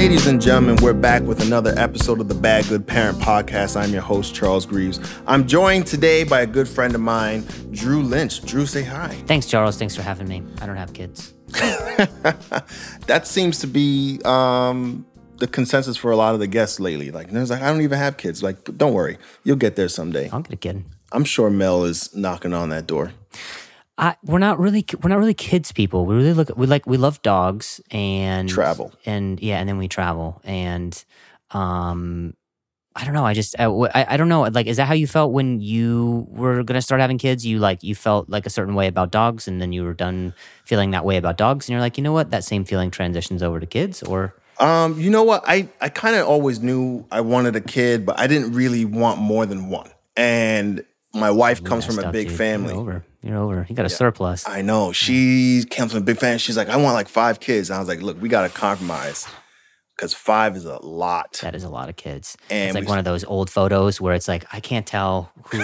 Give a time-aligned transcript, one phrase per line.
[0.00, 3.78] Ladies and gentlemen, we're back with another episode of the Bad Good Parent Podcast.
[3.78, 4.98] I'm your host, Charles Greaves.
[5.26, 8.42] I'm joined today by a good friend of mine, Drew Lynch.
[8.46, 9.08] Drew, say hi.
[9.26, 9.76] Thanks, Charles.
[9.76, 10.42] Thanks for having me.
[10.62, 11.34] I don't have kids.
[11.52, 15.04] that seems to be um,
[15.36, 17.10] the consensus for a lot of the guests lately.
[17.10, 18.42] Like, there's like, I don't even have kids.
[18.42, 20.30] Like, don't worry, you'll get there someday.
[20.30, 20.82] I'll get a kid.
[21.12, 23.12] I'm sure Mel is knocking on that door.
[24.00, 26.06] I, we're not really we're not really kids people.
[26.06, 28.92] We really look we like we love dogs and Travel.
[29.04, 31.04] and yeah, and then we travel and
[31.50, 32.34] um
[32.96, 33.24] I don't know.
[33.24, 33.66] I just I,
[34.08, 34.42] I, don't know.
[34.42, 37.46] Like, is that how you felt when you were gonna start having kids?
[37.46, 40.34] You like you felt like a certain way about dogs, and then you were done
[40.64, 42.32] feeling that way about dogs, and you're like, you know what?
[42.32, 45.44] That same feeling transitions over to kids, or Um, you know what?
[45.46, 49.20] I, I kind of always knew I wanted a kid, but I didn't really want
[49.20, 49.88] more than one.
[50.16, 52.36] And my wife comes from a big dude.
[52.36, 53.02] family.
[53.22, 53.52] You're over.
[53.52, 53.66] You're over.
[53.68, 54.46] You got a surplus.
[54.46, 54.92] I know.
[54.92, 56.38] She comes from a big fan.
[56.38, 57.70] She's like, I want like five kids.
[57.70, 59.26] And I was like, look, we got to compromise
[59.96, 61.38] because five is a lot.
[61.42, 62.36] That is a lot of kids.
[62.48, 65.30] And it's like we- one of those old photos where it's like I can't tell
[65.44, 65.58] who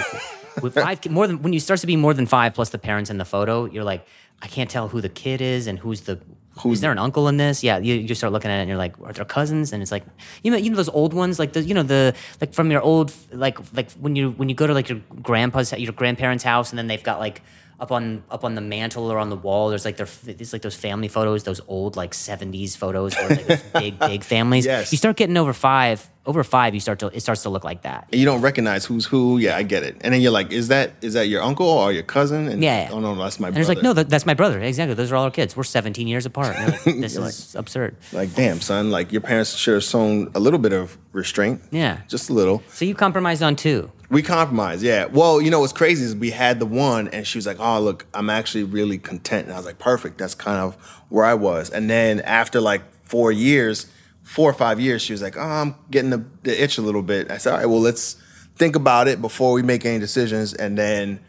[0.61, 3.09] with five more than when you start to be more than five plus the parents
[3.09, 3.65] in the photo.
[3.65, 4.05] You're like
[4.41, 6.19] I can't tell who the kid is and who's the.
[6.59, 7.63] Who's there an uncle in this?
[7.63, 9.73] Yeah, you, you start looking at it and you're like, are there cousins?
[9.73, 10.03] And it's like,
[10.43, 12.81] you know, you know those old ones, like the, you know, the like from your
[12.81, 16.71] old, like like when you when you go to like your grandpa's, your grandparents' house,
[16.71, 17.41] and then they've got like
[17.79, 19.69] up on up on the mantle or on the wall.
[19.69, 23.45] There's like their it's like those family photos, those old like '70s photos, where like
[23.47, 24.65] those big big families.
[24.65, 24.91] Yes.
[24.91, 27.83] You start getting over five, over five, you start to it starts to look like
[27.83, 28.07] that.
[28.11, 29.37] And you don't recognize who's who.
[29.37, 29.97] Yeah, I get it.
[30.01, 32.47] And then you're like, is that is that your uncle or your cousin?
[32.47, 32.89] And Yeah.
[32.91, 33.61] Oh no, no, that's my And brother.
[33.61, 34.59] it's like, no, that, that's my brother.
[34.59, 34.95] Exactly.
[34.95, 35.55] Those are all our kids.
[35.55, 36.55] We're 17 years apart.
[36.57, 37.95] Like, this is absurd.
[38.11, 38.89] Like, damn, son.
[38.89, 41.61] Like your parents should have shown a little bit of restraint.
[41.69, 41.99] Yeah.
[42.07, 42.63] Just a little.
[42.69, 43.91] So you compromised on two.
[44.09, 45.05] We compromised, yeah.
[45.05, 47.81] Well, you know what's crazy is we had the one, and she was like, "Oh,
[47.81, 50.75] look, I'm actually really content." And I was like, "Perfect." That's kind of
[51.09, 51.69] where I was.
[51.69, 53.87] And then after like four years,
[54.23, 57.01] four or five years, she was like, "Oh, I'm getting the, the itch a little
[57.01, 58.15] bit." I said, "All right, well, let's
[58.55, 61.19] think about it before we make any decisions." And then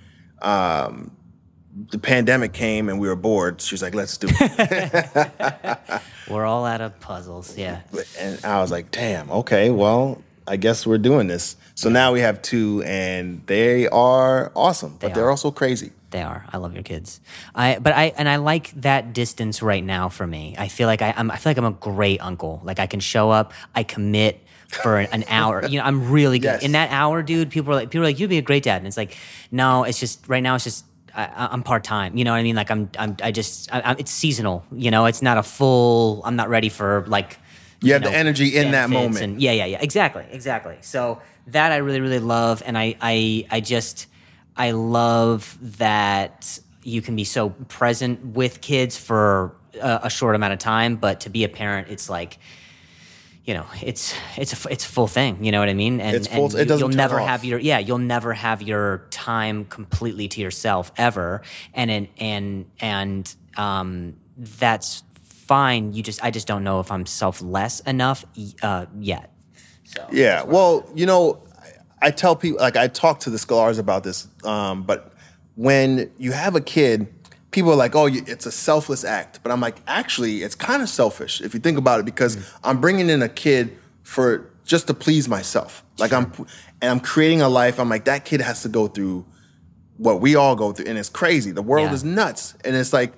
[0.40, 1.10] um,
[1.90, 3.60] the pandemic came, and we were bored.
[3.60, 7.56] She was like, "Let's do it." We're all out of puzzles.
[7.56, 7.80] Yeah.
[8.20, 11.56] and I was like, "Damn, okay, well." I guess we're doing this.
[11.78, 15.92] So now we have two, and they are awesome, but They they are also crazy.
[16.10, 16.44] They are.
[16.52, 17.20] I love your kids.
[17.54, 20.56] I but I and I like that distance right now for me.
[20.58, 22.60] I feel like I, I'm I feel like I'm a great uncle.
[22.64, 24.42] Like I can show up, I commit
[24.82, 25.64] for an hour.
[25.68, 26.58] You know, I'm really good.
[26.58, 26.64] Yes.
[26.64, 28.78] In that hour, dude, people are like people are like, you'd be a great dad.
[28.78, 29.16] And it's like,
[29.52, 30.84] no, it's just right now it's just
[31.14, 32.16] I, I'm part time.
[32.16, 32.56] You know what I mean?
[32.56, 34.64] Like I'm I'm I just I, I, it's seasonal.
[34.72, 36.22] You know, it's not a full.
[36.24, 37.38] I'm not ready for like.
[37.80, 39.24] You have the energy in that moment.
[39.24, 39.78] and- yeah, yeah, yeah.
[39.80, 40.76] Exactly, exactly.
[40.80, 44.06] So that I really, really love, and I, I, I just,
[44.56, 50.52] I love that you can be so present with kids for a, a short amount
[50.54, 52.38] of time, but to be a parent, it's like.
[53.44, 55.42] You know, it's it's a it's a full thing.
[55.42, 56.02] You know what I mean?
[56.02, 57.28] And, full- and it doesn't you'll turn never off.
[57.28, 61.40] have your yeah, you'll never have your time completely to yourself ever.
[61.72, 65.02] And and and and um, that's
[65.48, 65.92] fine.
[65.94, 68.24] You just I just don't know if I'm selfless enough
[68.62, 69.32] uh, yet.
[69.84, 70.42] So Yeah.
[70.44, 71.42] Well, you know,
[72.02, 75.12] I, I tell people like I talk to the scholars about this, um, but
[75.56, 77.08] when you have a kid,
[77.50, 80.82] people are like, "Oh, you- it's a selfless act," but I'm like, actually, it's kind
[80.82, 84.86] of selfish if you think about it because I'm bringing in a kid for just
[84.86, 85.82] to please myself.
[85.98, 86.30] Like I'm,
[86.80, 87.80] and I'm creating a life.
[87.80, 89.24] I'm like that kid has to go through
[89.96, 91.50] what we all go through, and it's crazy.
[91.50, 91.94] The world Yeah.
[91.94, 93.12] is nuts, and it's like,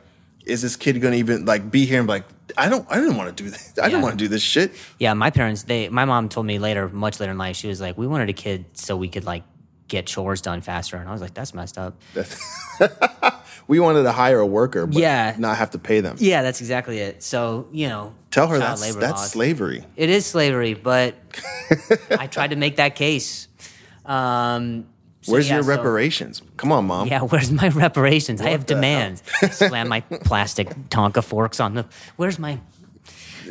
[0.50, 2.25] is this kid gonna even like be here and be like,
[2.59, 3.72] I don't, I didn't want to do this.
[3.81, 4.72] I didn't want to do this shit.
[4.99, 7.81] yeah, my parents they my mom told me later, much later in life, she was
[7.81, 9.44] like, we wanted a kid so we could like
[9.88, 12.00] get chores done faster, and I was like, that's messed up.
[13.69, 15.37] We wanted to hire a worker, but Yeah.
[15.38, 16.16] not have to pay them.
[16.19, 17.22] Yeah, that's exactly it.
[17.22, 19.31] So you know, Tell her that's labor that's laws.
[19.31, 19.84] slavery.
[19.97, 21.15] It is slavery, but
[22.11, 23.47] I tried to make that case.
[24.05, 24.87] Um,
[25.31, 26.43] Where's yeah, your so- reparations?
[26.57, 27.09] Come on, mom.
[27.09, 28.41] Yeah, where's my reparations?
[28.41, 29.23] I have demands.
[29.50, 31.87] Slam my plastic Tonka forks on the.
[32.17, 32.59] Where's my?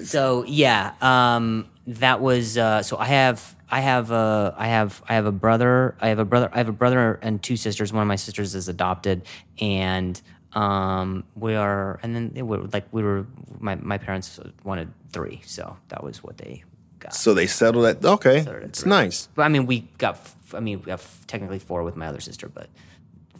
[0.03, 2.57] So yeah, um, that was.
[2.57, 5.95] Uh, so I have, I have, uh, I have, I have a brother.
[5.99, 6.49] I have a brother.
[6.53, 7.91] I have a brother and two sisters.
[7.91, 9.23] One of my sisters is adopted,
[9.59, 10.21] and
[10.53, 11.99] um, we are.
[12.03, 13.25] And then they were like we were.
[13.59, 16.63] My my parents wanted three, so that was what they
[16.99, 17.13] got.
[17.15, 18.03] So they settled that.
[18.05, 19.27] Okay, Settled it's nice.
[19.35, 20.19] But I mean, we got.
[20.53, 22.69] I mean, we got f- technically four with my other sister, but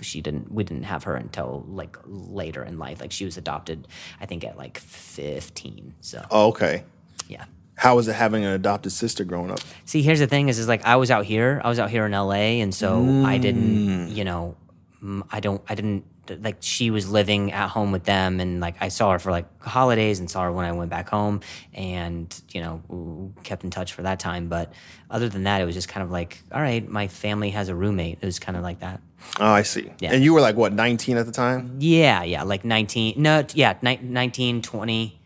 [0.02, 0.52] she didn't.
[0.52, 3.02] We didn't have her until like later in life.
[3.02, 3.88] Like she was adopted,
[4.22, 5.94] I think at like fifteen.
[6.02, 6.84] So Oh, okay.
[7.28, 7.46] yeah.
[7.76, 9.60] How was it having an adopted sister growing up?
[9.86, 11.62] See, here's the thing: is is like I was out here.
[11.64, 13.42] I was out here in L.A., and so I Mm.
[13.42, 14.10] didn't.
[14.16, 14.56] You know,
[15.04, 16.04] mm, I don't, I didn't
[16.42, 19.46] like she was living at home with them, and like I saw her for like
[19.62, 21.42] holidays and saw her when I went back home,
[21.74, 24.50] and you know kept in touch for that time.
[24.50, 24.74] But
[25.10, 27.76] other than that, it was just kind of like, all right, my family has a
[27.76, 28.20] roommate.
[28.22, 29.02] It was kind of like that.
[29.40, 29.92] Oh, I see.
[30.00, 30.14] Yeah.
[30.14, 31.76] And you were like what, 19 at the time?
[31.80, 33.16] Yeah, yeah, like nineteen.
[33.18, 35.20] No, yeah, ni- 19, 20,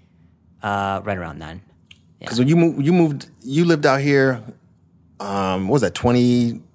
[0.64, 1.62] uh, right around then.
[2.20, 4.42] Because when you moved, you moved, you lived out here.
[5.20, 5.94] Um, what was that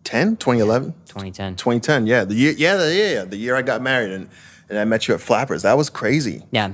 [0.08, 1.56] 2010, 2011, 2010.
[1.56, 2.06] 2010?
[2.06, 4.28] Yeah, the year, yeah, the, yeah, yeah, the year I got married and
[4.70, 5.62] and I met you at Flappers.
[5.62, 6.43] That was crazy.
[6.50, 6.72] Yeah,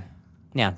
[0.53, 0.75] yeah.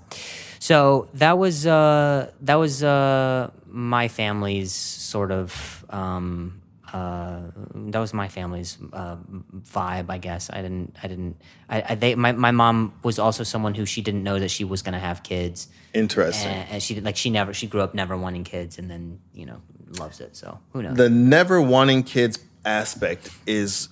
[0.58, 6.62] So that was uh, that was uh, my family's sort of um,
[6.96, 9.16] uh, that was my family's uh,
[9.54, 10.48] vibe, I guess.
[10.50, 11.36] I didn't, I didn't,
[11.68, 14.64] I, I they, my my mom was also someone who she didn't know that she
[14.64, 16.50] was going to have kids, Interesting.
[16.50, 19.20] and, and she did like she never she grew up never wanting kids, and then
[19.34, 19.60] you know
[19.98, 20.36] loves it.
[20.36, 20.96] So who knows?
[20.96, 23.90] the never wanting kids aspect is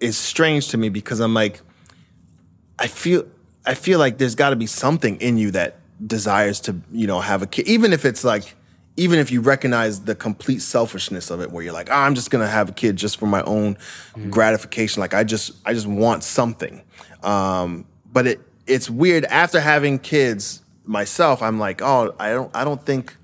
[0.00, 1.60] is strange to me because I'm like,
[2.78, 3.24] I feel
[3.64, 7.20] I feel like there's got to be something in you that desires to you know
[7.20, 8.56] have a kid, even if it's like.
[8.96, 12.30] Even if you recognize the complete selfishness of it, where you're like, "Ah, I'm just
[12.30, 13.76] gonna have a kid just for my own
[14.30, 15.00] gratification.
[15.00, 16.82] Like I just, I just want something.
[17.22, 19.24] Um, but it, it's weird.
[19.26, 23.16] After having kids myself, I'm like, oh, I don't, I don't think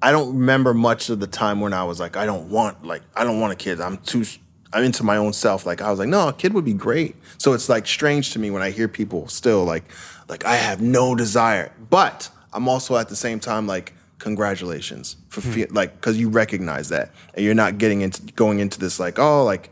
[0.00, 3.02] I don't remember much of the time when I was like, I don't want like
[3.16, 3.80] I don't want a kid.
[3.80, 4.24] I'm too
[4.72, 5.66] I'm into my own self.
[5.66, 7.16] Like I was like, no, a kid would be great.
[7.38, 9.84] So it's like strange to me when I hear people still like
[10.28, 11.72] like I have no desire.
[11.90, 16.88] But I'm also at the same time like congratulations for fe- like cuz you recognize
[16.88, 19.70] that and you're not getting into going into this like, oh, like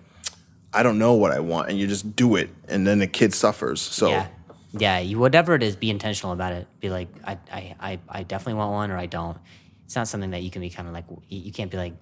[0.73, 3.35] I don't know what I want and you just do it and then the kid
[3.35, 3.81] suffers.
[3.81, 4.27] So yeah,
[4.73, 4.99] yeah.
[4.99, 6.67] You whatever it is, be intentional about it.
[6.81, 9.39] Be like, I, I, I, I definitely want one, or I don't.
[9.85, 11.05] It's not something that you can be kind of like.
[11.29, 11.95] You you can't be like,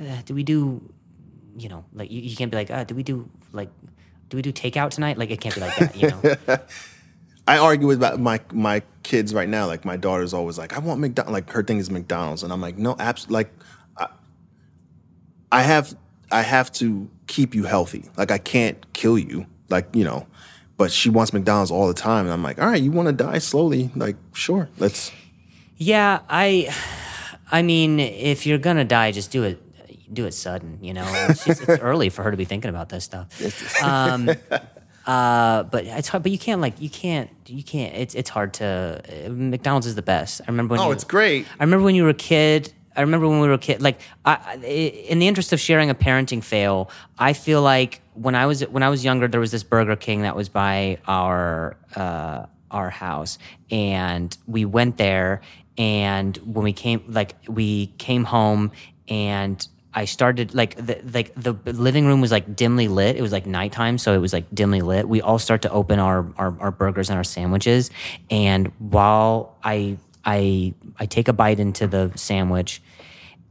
[0.00, 0.92] uh, do we do,
[1.56, 3.70] you know, like you, you can't be like, uh, do we do like,
[4.28, 5.18] do we do takeout tonight?
[5.18, 6.58] Like it can't be like that, you know.
[7.48, 9.66] I argue with my- my kids right now.
[9.66, 11.32] Like my daughter's always like, I want McDonald's.
[11.32, 13.50] Like her thing is McDonald's, and I'm like, no, abs- like
[13.96, 14.06] I,
[15.50, 15.96] I have
[16.30, 18.04] I have to keep you healthy.
[18.16, 19.46] Like I can't kill you.
[19.70, 20.26] Like you know,
[20.76, 23.12] but she wants McDonald's all the time, and I'm like, all right, you want to
[23.24, 23.90] die slowly?
[23.96, 25.10] Like sure, let's.
[25.80, 26.74] Yeah, I,
[27.52, 29.62] I mean, if you're gonna die, just do it.
[30.12, 31.04] Do it sudden, you know.
[31.28, 33.28] It's, just, it's early for her to be thinking about this stuff.
[33.82, 34.30] Um,
[35.08, 36.22] uh, but it's hard.
[36.22, 37.94] But you can't like you can't you can't.
[37.96, 39.00] It's it's hard to.
[39.26, 40.42] uh, McDonald's is the best.
[40.46, 40.80] I remember when.
[40.80, 41.46] Oh, you, it's great.
[41.58, 42.72] I remember when you were a kid.
[42.94, 43.80] I remember when we were a kid.
[43.80, 44.56] Like, I, I-
[45.08, 48.82] in the interest of sharing a parenting fail, I feel like when I was when
[48.82, 53.38] I was younger, there was this Burger King that was by our uh, our house,
[53.70, 55.40] and we went there.
[55.78, 58.72] And when we came, like, we came home,
[59.08, 59.66] and
[59.98, 63.16] I started like the like the living room was like dimly lit.
[63.16, 65.08] It was like nighttime, so it was like dimly lit.
[65.08, 67.90] We all start to open our our, our burgers and our sandwiches,
[68.30, 72.80] and while I I I take a bite into the sandwich,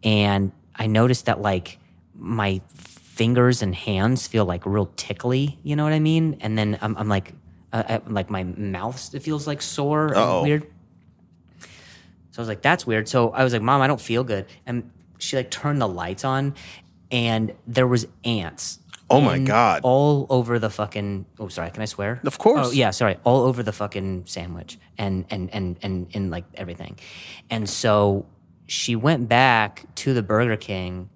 [0.06, 1.80] and I notice that like
[2.16, 5.60] my fingers and hands feel like real tickly.
[5.64, 6.38] You know what I mean?
[6.40, 7.34] And then I'm, I'm like,
[7.74, 10.14] uh, I, like my mouth it feels like sore
[10.44, 10.64] weird.
[12.32, 13.10] So I was like, that's weird.
[13.10, 14.46] So I was like, Mom, I don't feel good.
[14.66, 16.56] And she like turned the lights on,
[17.12, 18.80] and there was ants.
[19.10, 19.82] Oh my God.
[19.84, 21.26] All over the fucking.
[21.40, 21.72] Oh, sorry.
[21.72, 22.20] Can I swear?
[22.26, 22.68] Of course.
[22.68, 23.16] Oh yeah, sorry.
[23.24, 27.00] All over the fucking sandwich and and and and in like everything.
[27.50, 28.26] And so
[28.66, 31.10] she went back to the Burger King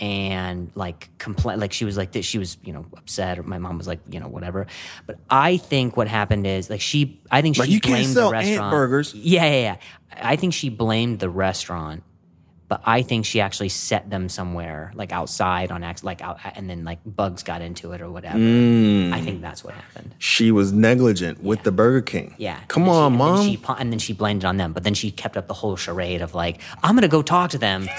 [0.00, 3.56] and like complain like she was like this she was you know upset or my
[3.56, 4.66] mom was like you know whatever
[5.06, 8.12] but i think what happened is like she i think she Like, you can't blamed
[8.12, 9.14] sell the ant restaurant burgers.
[9.14, 9.76] yeah yeah yeah
[10.20, 12.02] i think she blamed the restaurant
[12.68, 16.68] but I think she actually set them somewhere, like outside on accident, like out, and
[16.68, 18.38] then like bugs got into it or whatever.
[18.38, 19.12] Mm.
[19.12, 20.14] I think that's what happened.
[20.18, 22.34] She was negligent with the Burger King.
[22.38, 22.58] Yeah.
[22.68, 23.36] Come And then she- on, and mom.
[23.36, 25.54] Then she, and then she blamed it on them, but then she kept up the
[25.54, 27.88] whole charade of like, I'm gonna go talk to them.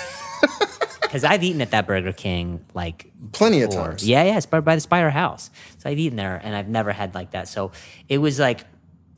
[1.02, 4.06] Because I've eaten at that Burger King like Plenty of times.
[4.06, 5.50] Yeah, yeah, it's by, by the Spire House.
[5.78, 7.48] So I've eaten there, and I've never had like that.
[7.48, 7.72] So
[8.10, 8.66] it was like,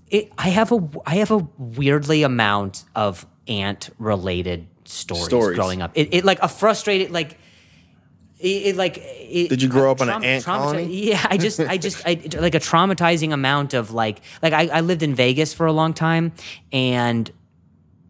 [0.07, 5.55] it, I have a I have a weirdly amount of ant related stories, Stories.
[5.57, 5.91] growing up.
[5.95, 7.37] It, it like a frustrated like.
[8.39, 10.85] It, it like it, Did you grow up in an ant traumati- colony?
[11.09, 14.79] Yeah, I just, I just, I, like a traumatizing amount of like, like I, I
[14.79, 16.31] lived in Vegas for a long time,
[16.71, 17.29] and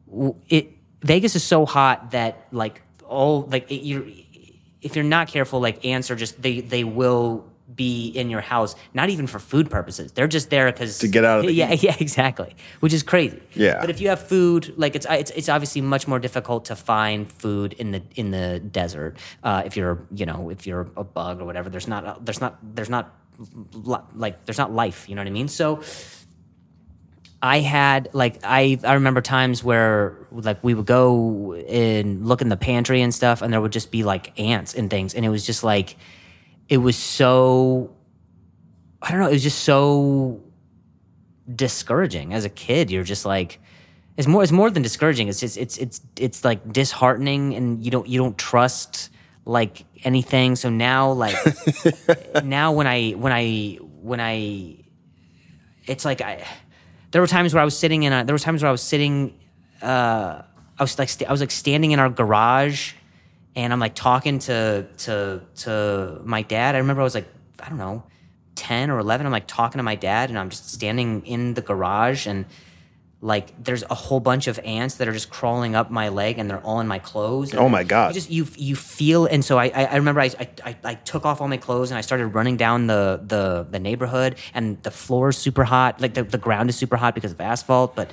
[0.07, 0.71] w- it
[1.01, 4.05] Vegas is so hot that like all like it, you're
[4.81, 7.48] if you're not careful, like ants are just they they will
[7.79, 10.11] be in your house, not even for food purposes.
[10.11, 11.83] They're just there because To get out of the yeah, heat.
[11.83, 12.53] yeah, exactly.
[12.81, 13.41] Which is crazy.
[13.53, 13.79] Yeah.
[13.79, 17.31] But if you have food, like it's it's it's obviously much more difficult to find
[17.31, 19.15] food in the in the desert.
[19.41, 22.59] Uh, if you're you know if you're a bug or whatever, there's not there's not
[22.75, 23.15] there's not
[24.13, 25.07] like there's not life.
[25.07, 25.47] You know what I mean?
[25.47, 25.81] So.
[27.41, 32.49] I had like I I remember times where like we would go and look in
[32.49, 35.29] the pantry and stuff, and there would just be like ants and things, and it
[35.29, 35.95] was just like
[36.69, 37.95] it was so
[39.01, 40.41] I don't know, it was just so
[41.53, 42.91] discouraging as a kid.
[42.91, 43.59] You're just like
[44.17, 45.27] it's more it's more than discouraging.
[45.27, 49.09] It's just it's it's it's like disheartening, and you don't you don't trust
[49.45, 50.55] like anything.
[50.55, 51.35] So now like
[52.43, 54.77] now when I when I when I
[55.85, 56.45] it's like I
[57.11, 58.83] there were times where I was sitting in a there were times where I was
[58.83, 59.39] sitting
[59.81, 60.43] uh
[60.77, 62.93] I was like st- I was like standing in our garage
[63.63, 66.75] and I'm like talking to to to my dad.
[66.75, 67.27] I remember I was like
[67.59, 68.03] I don't know
[68.55, 71.61] 10 or 11 I'm like talking to my dad and I'm just standing in the
[71.61, 72.45] garage and
[73.21, 76.49] like there's a whole bunch of ants that are just crawling up my leg and
[76.49, 77.51] they're all in my clothes.
[77.51, 78.09] And Oh my God.
[78.09, 81.25] You just you you feel and so I I, remember I, I I I took
[81.25, 84.91] off all my clothes and I started running down the the the neighborhood and the
[84.91, 87.93] floor is super hot like the, the ground is super hot because of asphalt.
[87.93, 88.11] But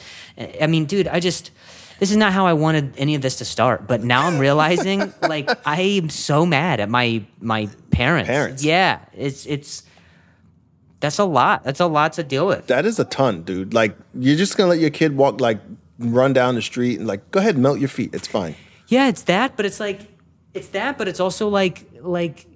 [0.61, 1.53] I mean, dude, I just
[1.99, 3.87] this is not how I wanted any of this to start.
[3.87, 8.29] But now I'm realizing like I am so mad at my my parents.
[8.29, 8.65] Parents.
[8.65, 9.83] Yeah, it's it's
[11.01, 11.65] that's a lot.
[11.65, 12.67] That's a lot to deal with.
[12.67, 13.75] That is a ton, dude.
[13.75, 15.61] Like you're just gonna let your kid walk like
[15.99, 18.15] run down the street and like go ahead and melt your feet.
[18.15, 18.55] It's fine.
[18.89, 20.01] Yeah, it's that, but it's like
[20.55, 22.47] it's that, but it's also like like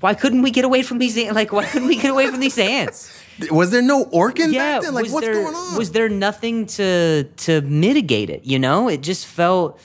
[0.00, 2.58] why couldn't we get away from these like why couldn't we get away from these
[2.58, 3.21] ants?
[3.50, 4.94] Was there no organ yeah, back then?
[4.94, 5.76] Like what's there going on?
[5.76, 8.88] was there nothing to to mitigate it, you know?
[8.88, 9.80] It just felt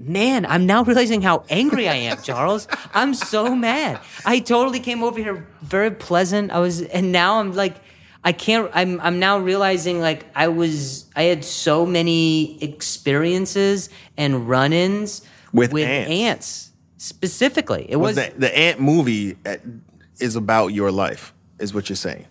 [0.00, 2.68] Man, I'm now realizing how angry I am, Charles.
[2.94, 4.00] I'm so mad.
[4.24, 6.52] I totally came over here very pleasant.
[6.52, 7.76] I was and now I'm like
[8.22, 14.48] I can't I'm I'm now realizing like I was I had so many experiences and
[14.48, 16.10] run-ins With ants.
[16.10, 17.86] ants specifically.
[17.88, 19.56] It was was, the, the ant movie uh,
[20.20, 22.26] is about your life, is what you're saying.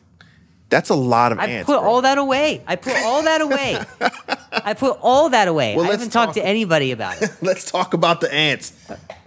[0.69, 1.69] That's a lot of I ants.
[1.69, 1.89] I put bro.
[1.89, 2.62] all that away.
[2.67, 3.79] I put all that away.
[4.51, 5.75] I put all that away.
[5.75, 7.29] Well, I haven't talked talk- to anybody about it.
[7.41, 8.74] Let's talk about the ants.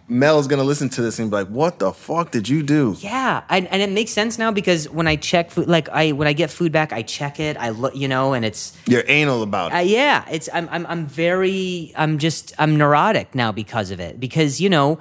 [0.08, 3.44] Mel's gonna listen to this and be like, "What the fuck did you do?" Yeah,
[3.48, 6.32] and, and it makes sense now because when I check food, like I when I
[6.32, 7.56] get food back, I check it.
[7.56, 9.76] I look, you know, and it's You're anal about it.
[9.76, 14.18] uh, yeah, it's I'm I'm I'm very I'm just I'm neurotic now because of it
[14.18, 14.98] because you know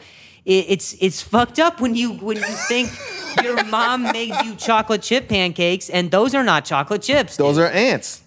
[0.49, 2.89] it, it's it's fucked up when you when you think
[3.43, 7.37] your mom made you chocolate chip pancakes and those are not chocolate chips.
[7.37, 8.23] Those are ants.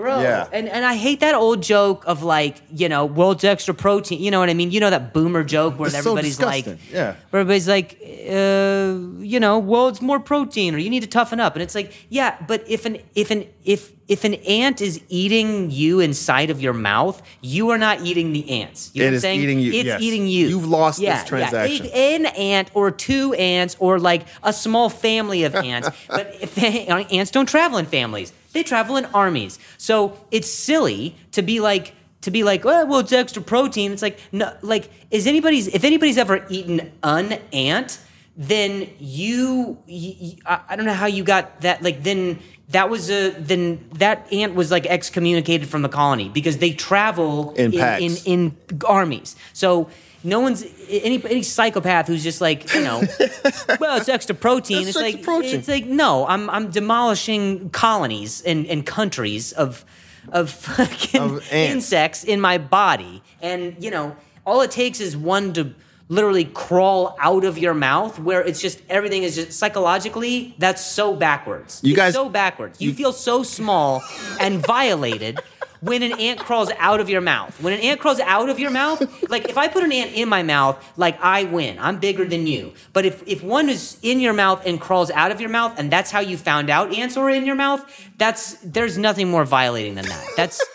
[0.00, 0.20] Bro.
[0.22, 0.48] Yeah.
[0.52, 4.20] And and I hate that old joke of like, you know, world's extra protein.
[4.20, 4.70] You know what I mean?
[4.70, 6.66] You know that boomer joke where It's so everybody's like.
[6.90, 7.14] Yeah.
[7.30, 11.54] where everybody's like, uh, you know, world's more protein, or you need to toughen up.
[11.54, 15.70] And it's like, yeah, but if an if an if if an ant is eating
[15.70, 18.90] you inside of your mouth, you are not eating the ants.
[18.92, 19.40] You know It what I'm is saying?
[19.40, 20.00] eating you, It's yes.
[20.02, 20.48] eating you.
[20.48, 21.86] You've lost this transaction.
[21.86, 21.92] Yeah.
[22.16, 25.88] An ant or two ants or like a small family of ants.
[26.08, 29.58] but if they, ants don't travel in families, they travel in armies.
[29.78, 33.92] So it's silly to be like to be like, oh, well, it's extra protein.
[33.92, 38.00] It's like no, like is anybody's if anybody's ever eaten an ant,
[38.36, 41.82] then you, you I, don't know how you got that.
[41.82, 42.38] Like then
[42.70, 47.52] that was a then that ant was like excommunicated from the colony because they travel
[47.56, 49.36] In in, in in armies.
[49.52, 49.88] So
[50.22, 53.00] no one's any any psychopath who's just like you know,
[53.80, 54.78] well, it's extra protein.
[54.80, 55.56] It's it's like protein.
[55.56, 59.84] it's like no, I'm I'm demolishing colonies and and countries of
[60.32, 64.14] of fucking Of insects in my body, and you know,
[64.46, 65.74] all it takes is one to
[66.08, 71.14] literally crawl out of your mouth where it's just everything is just psychologically that's so
[71.14, 74.02] backwards You It's guys- so backwards you, you- feel so small
[74.40, 75.38] and violated
[75.80, 77.60] when an ant crawls out of your mouth.
[77.62, 80.28] When an ant crawls out of your mouth, like if I put an ant in
[80.28, 81.78] my mouth, like I win.
[81.78, 82.72] I'm bigger than you.
[82.92, 85.90] But if if one is in your mouth and crawls out of your mouth, and
[85.90, 87.84] that's how you found out ants were in your mouth,
[88.18, 90.26] that's there's nothing more violating than that.
[90.36, 90.62] That's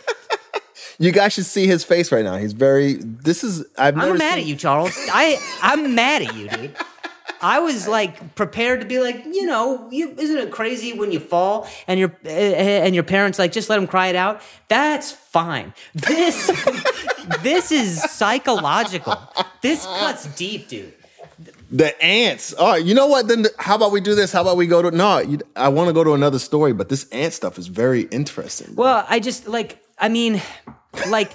[0.97, 2.37] You guys should see his face right now.
[2.37, 2.93] He's very.
[2.93, 3.65] This is.
[3.77, 4.95] I've I'm mad seen, at you, Charles.
[5.11, 6.75] I I'm mad at you, dude.
[7.41, 11.19] I was like prepared to be like, you know, you, isn't it crazy when you
[11.19, 14.41] fall and your uh, and your parents like just let them cry it out?
[14.67, 15.73] That's fine.
[15.93, 16.47] This
[17.41, 19.17] this is psychological.
[19.61, 20.93] This cuts deep, dude.
[21.71, 22.53] The ants.
[22.53, 22.83] All right.
[22.83, 23.27] You know what?
[23.27, 24.31] Then how about we do this?
[24.31, 24.91] How about we go to?
[24.91, 28.03] No, you, I want to go to another story, but this ant stuff is very
[28.03, 28.75] interesting.
[28.75, 30.39] Well, I just like I mean,
[31.09, 31.31] like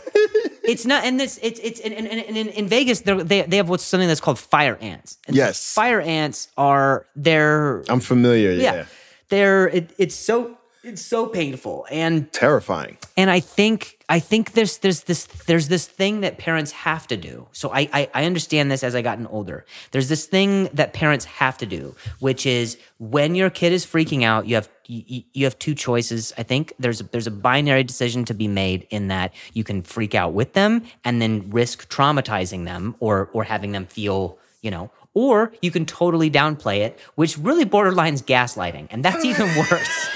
[0.62, 3.68] it's not, and this it's it's in in, in, in Vegas they're- they they have
[3.68, 5.18] what's something that's called fire ants.
[5.26, 5.74] And Yes.
[5.74, 8.52] fire ants are they're I'm familiar.
[8.52, 8.74] Yeah.
[8.74, 8.84] yeah,
[9.28, 12.96] they're it, it's so it's so painful and Terrifying.
[13.16, 17.16] and I think I think there's there's this there's this thing that parents have to
[17.16, 17.46] do.
[17.52, 19.64] So I, I I understand this as I gotten older.
[19.92, 24.24] There's this thing that parents have to do, which is when your kid is freaking
[24.24, 26.32] out, you have you, you have two choices.
[26.36, 29.82] I think there's a, there's a binary decision to be made in that you can
[29.82, 34.72] freak out with them and then risk traumatizing them or or having them feel you
[34.72, 40.08] know or you can totally downplay it, which really borderlines gaslighting, and that's even worse.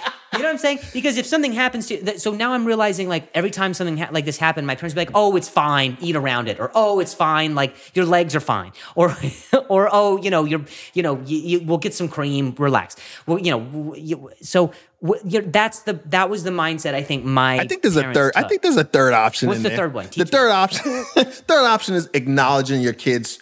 [0.36, 0.78] you know what I'm saying?
[0.92, 4.08] Because if something happens to that, so now I'm realizing like every time something ha-
[4.12, 6.70] like this happened, my parents would be like, "Oh, it's fine, eat around it," or
[6.74, 9.16] "Oh, it's fine, like your legs are fine," or
[9.68, 10.64] or "Oh, you know, you're
[10.94, 14.72] you know, you, you, we'll get some cream, relax." Well, you know, w- you, so
[15.02, 18.32] that's the that was the mindset I think my I think there's a third.
[18.34, 19.48] I think there's a third option.
[19.48, 19.78] What's the there.
[19.78, 20.06] third one?
[20.06, 20.30] The Teach me.
[20.30, 21.04] third option.
[21.14, 23.38] third option is acknowledging your kids'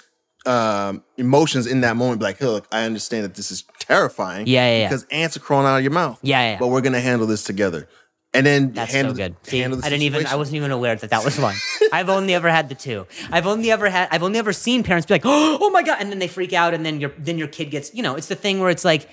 [0.46, 2.20] um, emotions in that moment.
[2.20, 4.46] Be like, hey, look, I understand that this is terrifying.
[4.46, 4.88] Yeah, yeah, yeah.
[4.88, 6.18] Because ants are crawling out of your mouth.
[6.22, 6.58] Yeah, yeah.
[6.58, 7.88] But we're gonna handle this together.
[8.34, 9.36] And then That's handle, so good.
[9.44, 10.26] See, I didn't even.
[10.26, 11.54] I wasn't even aware that that was one.
[11.92, 13.06] I've only ever had the two.
[13.30, 14.08] I've only ever had.
[14.10, 16.74] I've only ever seen parents be like, "Oh my god," and then they freak out,
[16.74, 17.94] and then your then your kid gets.
[17.94, 19.08] You know, it's the thing where it's like.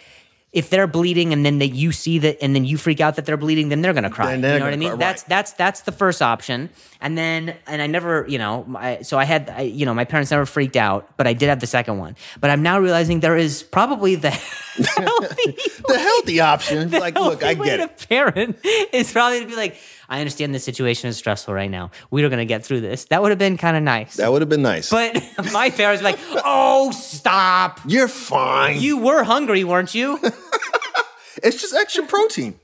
[0.53, 3.25] If they're bleeding and then that you see that and then you freak out that
[3.25, 4.31] they're bleeding, then they're gonna cry.
[4.31, 4.89] Then You they're know what I mean?
[4.89, 5.29] cry, That's right.
[5.29, 6.69] that's that's the first option.
[6.99, 10.03] And then and I never, you know, I, so I had, I, you know, my
[10.03, 12.17] parents never freaked out, but I did have the second one.
[12.41, 14.29] But I'm now realizing there is probably the
[14.97, 15.55] healthy
[15.87, 16.91] the healthy option.
[17.05, 18.05] like, look, I healthy get it.
[18.09, 18.57] Parent
[18.93, 19.77] is probably to be like,
[20.11, 21.89] I understand this situation is stressful right now.
[22.09, 23.05] We are going to get through this.
[23.05, 24.17] That would have been kind of nice.
[24.17, 24.89] That would have been nice.
[24.89, 25.15] but
[25.53, 27.79] my parents were like, oh, stop.
[27.87, 28.81] You're fine.
[28.81, 30.19] You were hungry, weren't you?
[31.41, 32.59] it's just extra protein.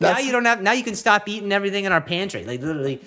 [0.00, 0.62] now you don't have.
[0.62, 2.44] Now you can stop eating everything in our pantry.
[2.44, 3.02] Like literally,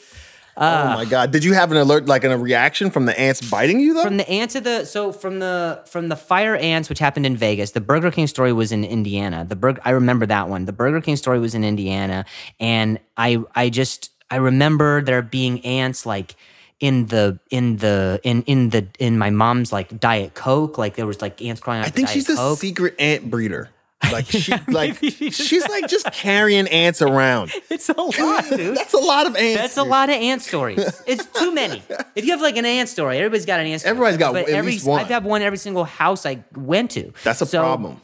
[0.58, 1.32] oh my god!
[1.32, 4.04] Did you have an alert, like a reaction from the ants biting you though?
[4.04, 7.38] from the ants of the so from the from the fire ants, which happened in
[7.38, 7.72] Vegas.
[7.72, 9.46] The Burger King story was in Indiana.
[9.46, 10.66] The Burger I remember that one.
[10.66, 12.26] The Burger King story was in Indiana,
[12.60, 16.36] and I I just I remember there being ants like
[16.80, 21.08] in the in the in in the in my mom's like diet coke like there
[21.08, 23.70] was like ants crawling out I think she's a secret ant breeder.
[24.12, 27.52] Like she, like she's like just carrying ants around.
[27.70, 29.62] it's a lot dude That's a lot of ants.
[29.62, 30.80] That's a lot of ant stories.
[31.06, 31.84] It's too many.
[32.16, 33.92] If you have like an ant story, everybody's got an ant story.
[33.92, 35.02] Everybody's got but at every, least one.
[35.02, 37.14] I've had one every single house I went to.
[37.24, 38.02] That's a So- problem.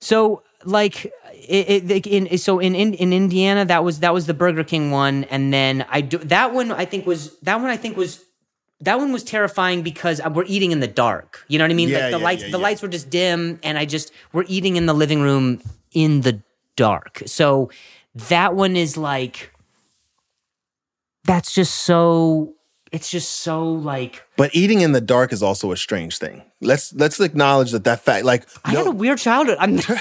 [0.00, 4.34] So like it, it, in so in, in in Indiana that was that was the
[4.34, 7.76] Burger King one, and then I do that one I think was that one I
[7.76, 8.24] think was.
[8.82, 11.44] That one was terrifying because uh, we're eating in the dark.
[11.48, 11.88] You know what I mean?
[11.88, 14.44] Yeah, like the yeah, lights, yeah, the lights were just dim, and I just we're
[14.48, 16.42] eating in the living room in the
[16.76, 17.22] dark.
[17.26, 17.70] So
[18.14, 19.52] that one is like,
[21.24, 22.54] that's just so.
[22.92, 26.42] It's just so like But eating in the dark is also a strange thing.
[26.60, 28.24] Let's let's acknowledge that that fact.
[28.26, 29.56] Like, I had a weird childhood.
[29.58, 29.98] I'm turn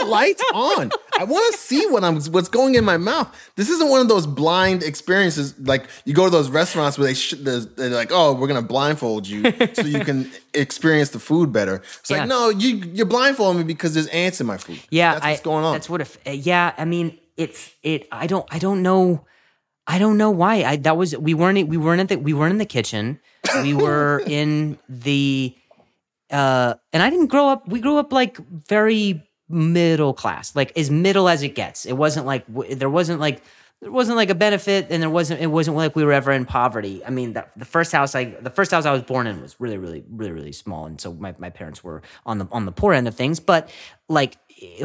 [0.00, 0.90] the lights on.
[1.18, 3.28] I want to see what I'm what's going in my mouth.
[3.56, 5.54] This isn't one of those blind experiences.
[5.60, 9.28] Like you go to those restaurants where they sh- they're like, oh, we're gonna blindfold
[9.28, 9.42] you
[9.74, 11.82] so you can experience the food better.
[12.00, 12.20] It's Yeah.
[12.20, 14.80] like, no, you you're blindfolding me because there's ants in my food.
[14.90, 15.74] Yeah, that's what's going on.
[15.74, 16.16] That's what if.
[16.26, 18.08] Yeah, I mean, it's It.
[18.10, 18.46] I don't.
[18.50, 19.26] I don't know.
[19.86, 20.62] I don't know why.
[20.62, 23.20] I that was we weren't we weren't at the we weren't in the kitchen.
[23.62, 25.56] We were in the.
[26.30, 27.68] Uh, and I didn't grow up.
[27.68, 31.84] We grew up like very middle class, like as middle as it gets.
[31.84, 33.42] It wasn't like there wasn't like
[33.80, 36.44] there wasn't like a benefit, and there wasn't it wasn't like we were ever in
[36.46, 37.04] poverty.
[37.04, 39.56] I mean, the, the first house I the first house I was born in was
[39.58, 42.72] really really really really small, and so my, my parents were on the on the
[42.72, 43.40] poor end of things.
[43.40, 43.68] But
[44.08, 44.38] like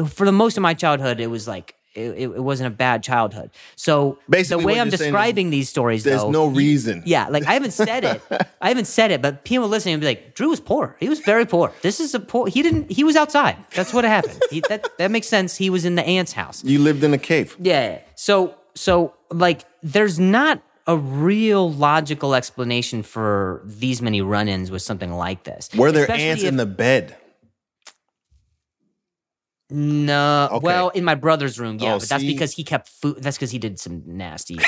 [0.08, 1.74] for the most of my childhood, it was like.
[1.98, 3.50] It, it wasn't a bad childhood.
[3.76, 7.02] So Basically, the way I'm you're saying is describing these stories, there's though, no reason.
[7.06, 8.22] yeah, like I haven't said it.
[8.60, 10.96] I haven't said it, but people listening will be like, Drew was poor.
[11.00, 11.72] He was very poor.
[11.82, 12.48] This is a poor.
[12.48, 12.90] He didn't.
[12.90, 13.56] He was outside.
[13.74, 14.40] That's what happened.
[14.50, 15.56] He, that that makes sense.
[15.56, 16.62] He was in the aunt's house.
[16.64, 17.56] you lived in a cave.
[17.60, 18.00] Yeah.
[18.14, 25.12] So so like, there's not a real logical explanation for these many run-ins with something
[25.12, 25.68] like this.
[25.76, 27.14] Were there Especially ants if- in the bed?
[29.70, 30.48] No.
[30.52, 30.64] Okay.
[30.64, 32.32] Well, in my brother's room, yeah, Oh, but that's see?
[32.32, 33.22] because he kept food.
[33.22, 34.66] That's because he did some nasty, like,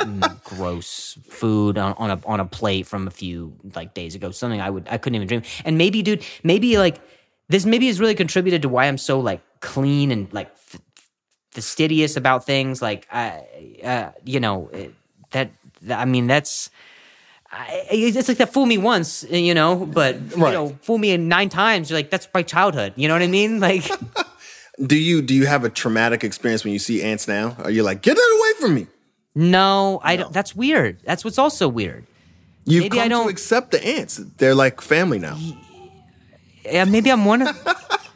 [0.00, 4.30] mm, gross food on, on a on a plate from a few like days ago.
[4.30, 5.42] Something I would I couldn't even dream.
[5.64, 7.00] And maybe, dude, maybe like
[7.48, 10.80] this maybe has really contributed to why I'm so like clean and like f-
[11.52, 12.80] fastidious about things.
[12.80, 13.44] Like I,
[13.84, 14.94] uh, you know, it,
[15.32, 15.50] that,
[15.82, 16.70] that I mean that's.
[17.50, 20.52] I, it's like that fool me once, you know, but you Right.
[20.52, 21.88] know, fool me nine times.
[21.88, 22.92] You're like, that's my childhood.
[22.96, 23.58] You know what I mean?
[23.60, 23.90] Like,
[24.86, 27.56] Do you do you have a traumatic experience when you see ants now?
[27.64, 28.86] Are you like, get that away from me?
[29.34, 30.22] No, I No.
[30.24, 30.32] don't.
[30.32, 31.00] That's weird.
[31.04, 32.04] That's what's also weird.
[32.64, 34.18] You've Maybe come I don't- to accept the ants.
[34.36, 35.36] They're like family now.
[36.64, 37.56] Yeah, maybe I'm one of.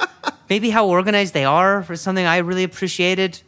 [0.50, 3.40] maybe how organized they are for something I really appreciated.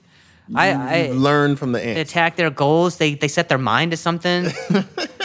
[0.54, 1.94] I, I Learn from the ants.
[1.94, 2.10] they ants.
[2.10, 2.96] attack their goals.
[2.96, 4.50] They they set their mind to something.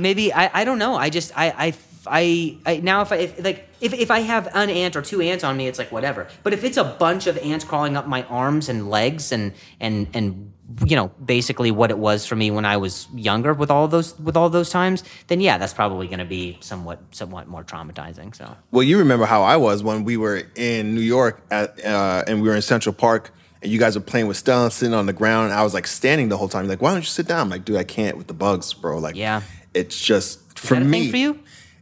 [0.00, 0.94] maybe I, I don't know.
[0.94, 1.74] I just I I.
[2.08, 5.20] I, I now if I if, like if, if I have an ant or two
[5.20, 6.28] ants on me, it's like whatever.
[6.44, 10.06] But if it's a bunch of ants crawling up my arms and legs and and
[10.14, 10.52] and
[10.86, 14.16] you know basically what it was for me when I was younger with all those
[14.20, 18.36] with all those times, then yeah, that's probably going to be somewhat somewhat more traumatizing.
[18.36, 22.22] So Well, you remember how I was when we were in New York at, uh,
[22.28, 23.32] and we were in Central Park
[23.62, 25.50] and you guys were playing with Stella sitting on the ground.
[25.50, 26.64] And I was like standing the whole time.
[26.64, 27.40] You're like, why don't you sit down?
[27.40, 28.98] I'm like, dude, I can't with the bugs, bro.
[28.98, 29.42] Like, Yeah.
[29.76, 31.10] It's just for me.
[31.10, 31.38] for you?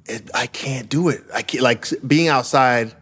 [0.06, 1.22] It, I can't do it.
[1.32, 2.94] I can't like being outside.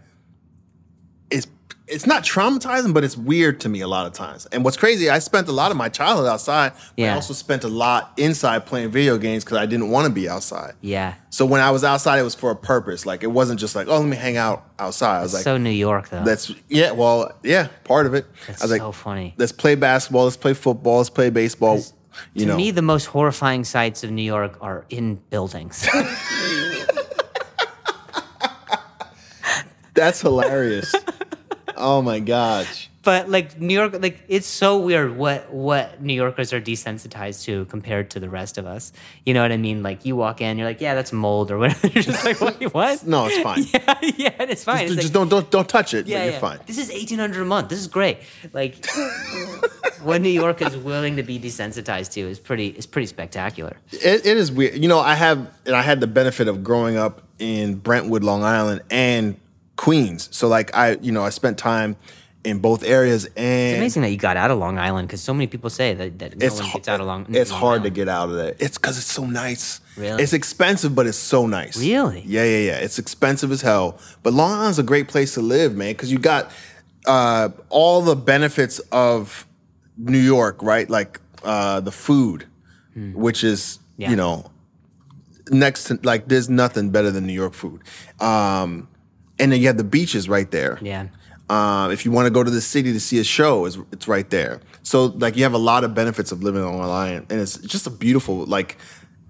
[1.30, 1.46] Is
[1.88, 4.46] it's not traumatizing, but it's weird to me a lot of times.
[4.46, 6.72] And what's crazy, I spent a lot of my childhood outside.
[6.96, 10.12] But I also spent a lot inside playing video games because I didn't want to
[10.12, 10.74] be outside.
[10.80, 11.14] yeah.
[11.30, 13.06] So when I was outside, it was for a purpose.
[13.06, 15.20] Like it wasn't just like, oh, let me hang out outside.
[15.20, 16.22] I was like, so New York though.
[16.22, 18.26] that's yeah, well, yeah, part of it.
[18.46, 19.34] That's I was like, so funny.
[19.38, 21.80] let's play basketball, let's play football, let's play baseball.
[22.34, 25.88] You to know, me, the most horrifying sights of New York are in buildings.
[29.94, 30.94] that's hilarious.
[31.76, 32.90] oh my gosh.
[33.02, 37.64] But like New York, like it's so weird what what New Yorkers are desensitized to
[37.66, 38.92] compared to the rest of us.
[39.26, 39.82] You know what I mean?
[39.82, 41.86] Like you walk in, you're like, yeah, that's mold or whatever.
[41.92, 42.62] you're just like, what?
[42.74, 43.06] what?
[43.06, 43.64] No, it's fine.
[43.72, 44.86] Yeah, yeah, and it's fine.
[44.86, 46.06] Just, It's just like, don't don't don't touch it.
[46.06, 46.38] yeah, you're yeah.
[46.38, 46.60] fine.
[46.66, 47.68] This is eighteen hundred a month.
[47.68, 48.18] This is great.
[48.52, 48.86] Like
[50.02, 53.76] what New York is willing to be desensitized to is pretty is pretty spectacular.
[53.90, 54.76] It, it is weird.
[54.76, 58.44] You know, I have and I had the benefit of growing up in Brentwood, Long
[58.44, 59.38] Island, and
[59.76, 60.28] Queens.
[60.30, 61.96] So like I, you know, I spent time
[62.44, 65.32] in both areas, and It's amazing that you got out of Long Island because so
[65.32, 67.26] many people say that, that no it's one gets out of Long.
[67.28, 68.54] It's Long hard to get out of there.
[68.58, 69.80] It's because it's so nice.
[69.96, 70.22] Really?
[70.22, 71.76] It's expensive, but it's so nice.
[71.78, 72.22] Really?
[72.26, 72.76] Yeah, yeah, yeah.
[72.78, 76.18] It's expensive as hell, but Long Island's a great place to live, man, because you
[76.18, 76.50] got
[77.06, 79.46] uh, all the benefits of
[79.96, 80.88] New York, right?
[80.88, 82.46] Like uh, the food,
[82.94, 83.78] which is.
[83.98, 84.08] Yeah.
[84.08, 84.50] you know
[85.50, 87.82] next to like there's nothing better than New York food.
[88.20, 88.88] Um,
[89.38, 90.78] and then you have the beaches right there.
[90.80, 91.08] Yeah.
[91.48, 94.08] Um, if you want to go to the city to see a show, it's, it's
[94.08, 94.60] right there.
[94.82, 97.58] So like you have a lot of benefits of living on Long Island, and it's
[97.58, 98.78] just a beautiful like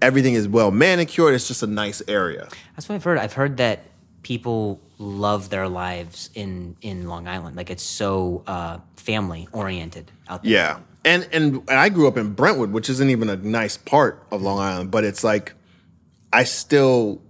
[0.01, 1.33] everything is well manicured.
[1.33, 2.47] It's just a nice area.
[2.75, 3.17] That's what I've heard.
[3.17, 3.85] I've heard that
[4.21, 7.55] people love their lives in in Long Island.
[7.55, 10.51] Like it's so uh, family oriented out there.
[10.51, 14.25] Yeah, and and and I grew up in Brentwood, which isn't even a nice part
[14.31, 15.53] of Long Island, but it's like
[16.31, 17.21] I still,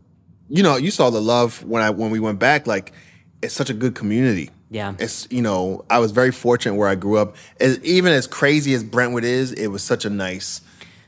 [0.49, 2.67] you know, you saw the love when I when we went back.
[2.67, 2.93] Like
[3.41, 4.49] it's such a good community.
[4.73, 4.95] Yeah.
[4.99, 7.35] it's you know I was very fortunate where I grew up.
[7.59, 10.61] As, even as crazy as Brentwood is, it was such a nice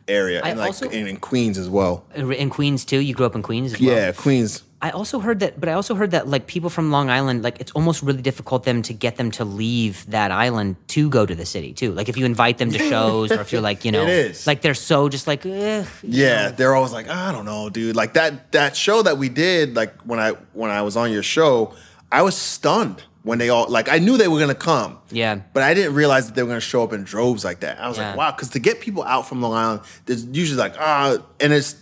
[0.08, 2.06] area, I and like also- and in Queens as well.
[2.16, 3.00] In Queens too.
[3.00, 3.90] You grew up in Queens as well.
[3.96, 4.62] Yeah, Queens.
[4.82, 7.60] I also heard that, but I also heard that like people from Long Island, like
[7.60, 11.34] it's almost really difficult them to get them to leave that island to go to
[11.34, 11.92] the city too.
[11.92, 14.46] Like if you invite them to shows, or if you're like you know, It is.
[14.46, 17.96] like they're so just like, eh, Yeah, they're always like, I don't know, dude.
[17.96, 21.24] Like that that show that we did, like when I when I was on your
[21.24, 21.74] show,
[22.12, 25.00] I was stunned when they all like I knew they were gonna come.
[25.12, 25.40] Yeah.
[25.54, 27.80] But I didn't realize that they were gonna show up in droves like that.
[27.82, 28.10] I was Yeah.
[28.10, 31.52] like, wow, because to get people out from Long Island, there's usually like, ah, and
[31.52, 31.76] it's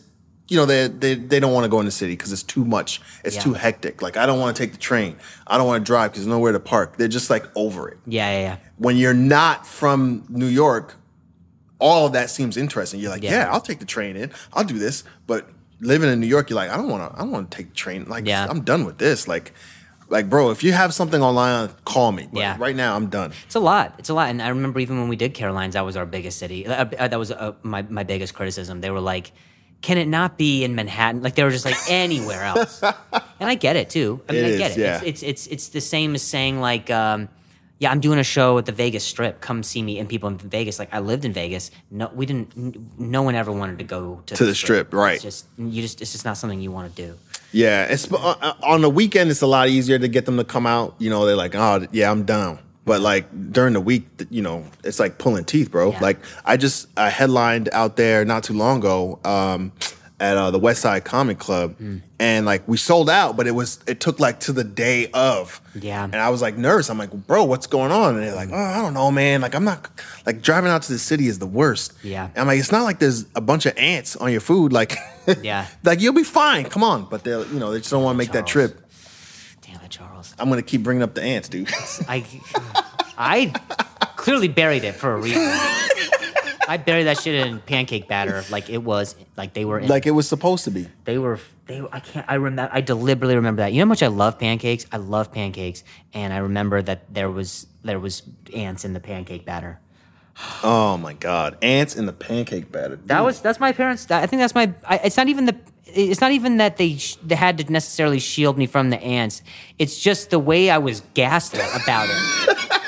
[0.48, 2.64] you know, they they they don't want to go in the city because it's too
[2.66, 3.02] much.
[3.24, 3.42] It's Yeah.
[3.44, 4.02] too hectic.
[4.02, 5.16] Like I don't want to take the train.
[5.48, 6.98] I don't want to drive because there's nowhere to park.
[6.98, 8.56] They're just like over it yeah, yeah, yeah.
[8.78, 10.96] when you're not from New York,
[11.80, 13.00] all of that seems interesting.
[13.00, 13.32] You're like, Yeah.
[13.32, 14.32] yeah, I'll take the train in.
[14.54, 15.04] I'll do this.
[15.28, 15.50] But
[15.82, 17.16] living in New York, you're like, I don't want to.
[17.18, 18.06] I don't want to take the train.
[18.08, 18.48] Like, Yeah.
[18.50, 19.28] I'm done with this.
[19.28, 19.54] Like,
[20.10, 22.28] like, bro, if you have something online, call me.
[22.32, 22.56] But Yeah.
[22.60, 23.32] right now, I'm done.
[23.46, 23.96] It's a lot.
[23.98, 24.30] It's a lot.
[24.30, 26.68] And I remember even when we did Caroline's, that was our biggest city.
[26.68, 28.82] Uh, uh, that was uh, my, my biggest criticism.
[28.82, 29.32] They were like,
[29.82, 31.22] can it not be in Manhattan?
[31.24, 32.82] Like they were just like anywhere else.
[32.84, 34.22] and I get it too.
[34.30, 34.82] I mean, It I get is, it.
[34.82, 34.96] yeah.
[35.04, 37.28] It's, it's, it's, it's the same as saying like, um,
[37.80, 39.42] yeah, I'm doing a show at the Vegas Strip.
[39.42, 40.00] Come see me.
[40.00, 41.70] And people in Vegas, like I lived in Vegas.
[41.92, 42.98] No, we didn't.
[42.98, 45.16] No one ever wanted to go to, To the Strip, right.
[45.16, 46.02] It's just you just.
[46.02, 47.18] It's just not something you want to do.
[47.54, 49.30] Yeah, it's uh, uh, on the weekend.
[49.32, 50.96] It's a lot easier to get them to come out.
[50.98, 52.60] You know, they're like, oh yeah, I'm down.
[52.86, 55.92] But like during the week, you know, it's like pulling teeth, bro.
[55.92, 56.00] Yeah.
[56.00, 59.72] Like I just I headlined out there not too long ago um,
[60.20, 62.02] at uh, the West Side Comic Club, Mm.
[62.20, 65.60] and like we sold out, but it was it took like to the day of.
[65.76, 66.04] Yeah.
[66.04, 66.90] and I was like nervous.
[66.90, 68.14] I'm like, bro, what's going on?
[68.16, 69.42] And they're like, oh, I don't know, man.
[69.42, 69.90] Like I'm not
[70.26, 71.94] like driving out to the city is the worst.
[72.04, 72.26] Yeah.
[72.26, 74.72] and I'm like, it's not like there's a bunch of ants on your food.
[74.72, 74.96] Like,
[75.42, 75.66] Yeah.
[75.84, 76.66] like you'll be fine.
[76.66, 78.80] Come on, but they, you know, they just don't want to make that trip.
[79.62, 80.36] Damn it, Charles.
[80.38, 81.70] I'm gonna keep bringing up the ants, dude.
[82.08, 82.24] I,
[83.18, 83.48] I
[84.16, 85.42] clearly buried it for a reason.
[86.68, 90.06] I buried that shit in pancake batter like it was like they were in, like
[90.06, 90.88] it was supposed to be.
[91.06, 93.74] they were they were- I can't I remember I deliberately remember that.
[93.74, 94.86] You know how much I love pancakes?
[94.92, 98.24] I love pancakes and I remember that there was there was
[98.56, 99.80] ants in the pancake batter.
[100.64, 102.96] Oh my god, ants in the pancake batter.
[103.06, 104.06] That was that's my parents.
[104.06, 104.74] That, I think that's my.
[104.84, 105.56] I, it's not even the.
[105.86, 109.44] It's not even that they sh- they had to necessarily shield me from the ants.
[109.78, 112.72] It's just the way I was gaslit about it.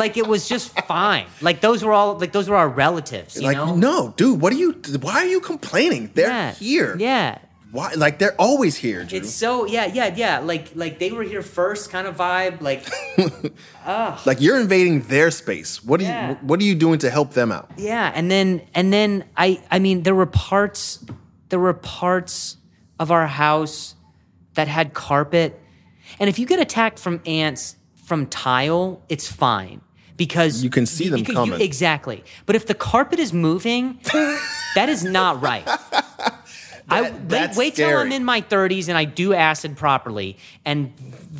[0.00, 1.26] like it was just fine.
[1.40, 3.36] Like those were all like those were our relatives.
[3.36, 3.76] You like know?
[3.76, 4.40] no, dude.
[4.40, 4.72] What are you?
[5.00, 6.10] Why are you complaining?
[6.14, 6.52] They're Yeah.
[6.54, 6.96] here.
[6.98, 7.38] Yeah.
[7.72, 7.92] Why?
[7.94, 9.18] Like they're always here, Drew.
[9.18, 12.82] It's so yeah yeah yeah like like they were here first kind of vibe like
[14.26, 15.82] like you're invading their space.
[15.84, 16.30] What are Yeah.
[16.30, 16.34] you?
[16.42, 17.70] What are you doing to help them out?
[17.76, 21.04] Yeah, and then and then I I mean there were parts
[21.48, 22.56] there were parts
[22.98, 23.94] of our house
[24.54, 25.58] that had carpet.
[26.18, 29.80] And if you get attacked from ants from tile, it's fine
[30.20, 31.60] because You can see them because coming.
[31.62, 32.22] exactly.
[32.46, 33.98] But if the carpet is moving,
[34.76, 35.66] that is not right.
[36.92, 40.92] I wait, wait till I'm in my 30s and I do acid properly, and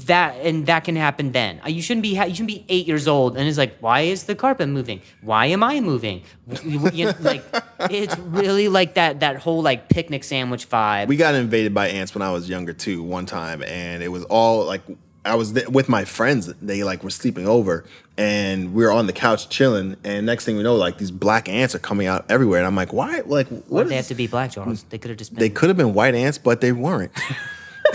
[0.06, 1.60] that and that can happen then.
[1.64, 4.02] Uh, You shouldn't be ha- you shouldn't be eight years old and it's like, why
[4.02, 5.00] is the carpet moving?
[5.22, 6.22] Why am I moving?
[6.62, 7.42] You- you know, like
[7.90, 11.08] it's really like that that whole like picnic sandwich vibe.
[11.08, 13.02] We got invaded by ants when I was younger too.
[13.02, 14.82] One time, and it was all like
[15.24, 16.52] I was th- with my friends.
[16.62, 17.85] They like were sleeping over,
[18.16, 19.96] and we were on the couch chilling.
[20.04, 22.59] And next thing we know, like these black ants are coming out everywhere.
[22.61, 23.22] And I'm like, why?
[23.26, 23.83] Like, Why what?
[23.85, 24.85] did they is- have to be black, Charles?
[24.85, 25.40] They could have just been.
[25.40, 27.12] They could have been white ants, but they weren't.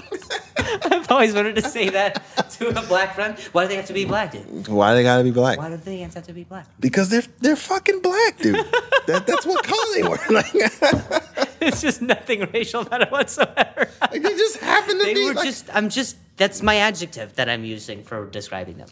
[1.04, 3.38] I've always wanted to say that to a black friend.
[3.52, 4.68] Why do they have to be black, dude?
[4.68, 5.58] Why do they gotta be black?
[5.58, 6.66] Why do the ants have to be black?
[6.80, 8.54] Because they're they're fucking black, dude.
[9.06, 10.18] that, that's what color they were.
[10.30, 10.52] Like,
[11.60, 13.88] It's just nothing racial about it whatsoever.
[14.00, 15.24] like, they just happen to They be.
[15.26, 15.68] were like- just.
[15.74, 16.16] I'm just.
[16.36, 18.88] That's my adjective that I'm using for describing them.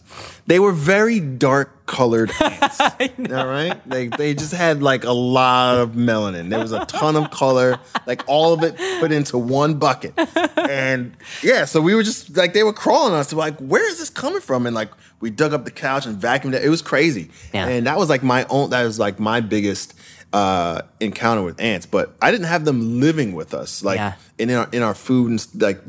[0.47, 2.81] They were very dark colored ants.
[2.81, 6.51] All right, they they just had like a lot of melanin.
[6.51, 10.15] There was a ton of color, like all of it put into one bucket.
[10.57, 13.33] And yeah, so we were just like they were crawling on us.
[13.33, 14.65] Like, where is this coming from?
[14.67, 16.65] And like we dug up the couch and vacuumed it.
[16.65, 17.31] It was crazy.
[17.53, 17.67] Yeah.
[17.67, 18.71] And that was like my own.
[18.71, 19.95] That was like my biggest
[20.33, 21.87] uh encounter with ants.
[21.87, 24.15] But I didn't have them living with us, like Yeah.
[24.39, 25.81] in our in our food and like.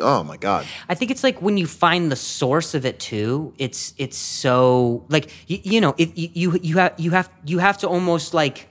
[0.00, 0.66] oh my god.
[0.88, 3.52] I think it's like when you find the source of it too.
[3.58, 7.58] It's it's so like you, you know if you, you you have you have you
[7.60, 8.68] have to almost like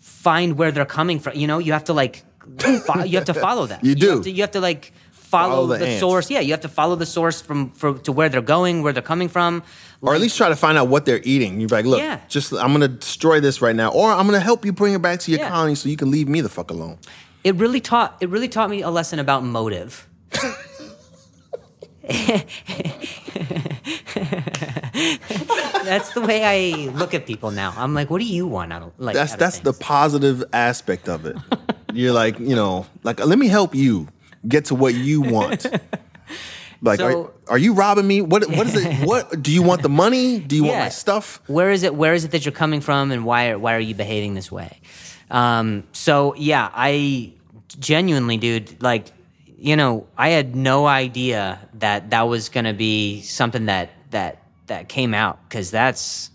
[0.00, 1.34] find where they're coming from.
[1.36, 2.24] You know you have to like
[3.06, 3.80] you have to follow them.
[3.82, 4.10] You do.
[4.10, 4.92] have to, you have to like
[5.30, 6.30] follow, Follow the the, source.
[6.30, 9.02] Yeah, you have to follow the source from, from to where they're going, where they're
[9.14, 9.62] coming from.
[10.02, 11.60] or at least try to find out what they're eating.
[11.60, 12.20] You're like, look, Yeah.
[12.28, 15.20] just I'm gonna destroy this right now, or I'm gonna help you bring it back
[15.20, 15.50] to your Yeah.
[15.50, 16.98] colony so you can leave me the fuck alone.
[17.44, 20.06] It really taught it really taught me a lesson about motive.
[25.84, 27.74] that's the way I look at people now.
[27.76, 29.14] I'm like, what do you want out of like?
[29.14, 31.36] That's that's the positive aspect of it.
[31.92, 34.08] You're like, you know, like let me help you
[34.46, 35.66] get to what you want.
[36.82, 38.22] Like, are, So- are you robbing me?
[38.22, 39.06] What what is it?
[39.06, 40.38] What do you want the money?
[40.38, 41.42] Do you want my stuff?
[41.46, 41.94] Where is it?
[41.94, 44.50] Where is it that you're coming from, and why are, why are you behaving this
[44.50, 44.80] way?
[45.30, 47.34] Um, so yeah, I
[47.78, 49.08] genuinely, dude, like,
[49.58, 54.88] you know, I had no idea that that was gonna be something that that that
[54.88, 56.29] came out because that's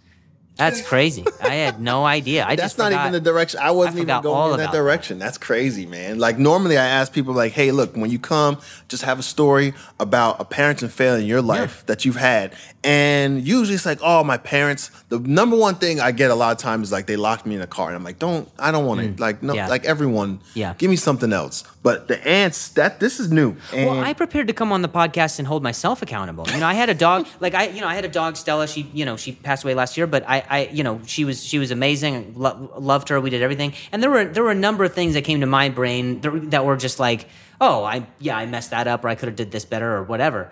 [0.58, 1.26] that's crazy.
[1.42, 2.46] I had no idea.
[2.46, 3.60] I That's just not forgot- even the direction.
[3.62, 4.78] I wasn't I even going in that about that.
[4.78, 5.20] direction.
[5.20, 6.18] That's crazy, man.
[6.20, 9.74] Like normally, I ask people like, "Hey, look, when you come, just have a story
[10.00, 14.24] about a parenting failure in your life that you've had." And usually, it's like, "Oh,
[14.24, 17.16] my parents." The number one thing I get a lot of times is like they
[17.16, 19.54] locked me in a car, and I'm like, "Don't, I don't want to." Like, no,
[19.54, 19.56] Mm.
[19.58, 19.68] Yeah.
[19.68, 20.74] like everyone, Yeah.
[20.78, 21.64] give me something else.
[21.84, 23.56] But the ants, that this is new.
[23.74, 26.46] And Well, I prepared to come on the podcast and hold myself accountable.
[26.52, 28.68] You know, I had a dog, like I, you know, I had a dog, Stella.
[28.68, 31.44] She, you know, she passed away last year, but I, I, you know, she was,
[31.44, 32.34] she was amazing.
[32.36, 33.20] Lo- loved her.
[33.20, 35.46] We did everything, and there were, there were a number of things that came to
[35.48, 37.28] my brain that, that were just like,
[37.62, 40.04] oh, I, yeah, I messed that up, or I could have did this better, or
[40.04, 40.52] whatever.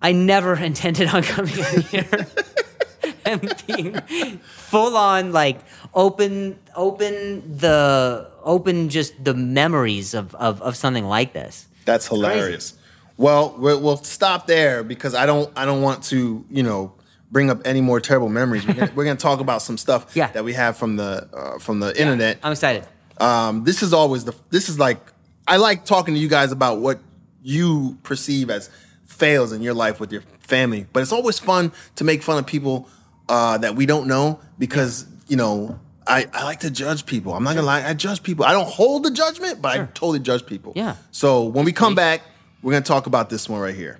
[0.00, 2.26] I never intended on coming in here
[3.24, 3.94] and being
[4.40, 5.60] full on like
[5.94, 11.66] open, open the, open just the memories of, of, of something like this.
[11.84, 12.74] That's hilarious.
[13.18, 16.92] Well, we'll, we'll stop there because I don't I don't want to you know
[17.30, 18.66] bring up any more terrible memories.
[18.66, 20.30] We're gonna, we're gonna talk about some stuff Yeah.
[20.32, 22.38] that we have from the uh, from the internet.
[22.42, 22.86] I'm excited.
[23.18, 24.98] Um, this is always the this is like
[25.46, 27.00] I like talking to you guys about what
[27.42, 28.70] you perceive as
[29.06, 32.46] fails in your life with your family, but it's always fun to make fun of
[32.46, 32.88] people
[33.28, 35.78] uh, that we don't know because you know.
[36.10, 37.34] I, I like to judge people.
[37.34, 38.46] I'm not gonna lie, I judge people.
[38.46, 40.72] I don't hold the judgment, but I totally judge people.
[40.74, 40.96] Yeah.
[41.10, 42.22] So when we come back,
[42.62, 43.98] we're gonna talk about this one right here.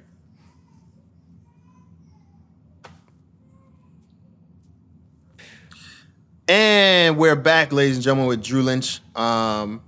[6.48, 9.00] And we're back, ladies and gentlemen, with Drew Lynch.
[9.14, 9.82] Um,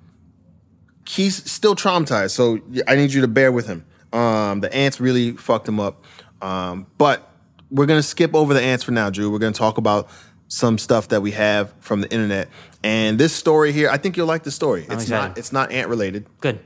[1.09, 3.87] he's still traumatized, so I need you to bear with him.
[4.13, 6.05] Um, the ants really fucked him up.
[6.43, 7.33] Um, but
[7.71, 9.31] we're gonna skip over the ants for now, Drew.
[9.31, 10.11] We're gonna talk about
[10.49, 12.49] some stuff that we have from the internet.
[12.83, 14.85] And this story here, I think you'll like the story.
[14.91, 16.27] It's not it's not ant related.
[16.41, 16.61] Good.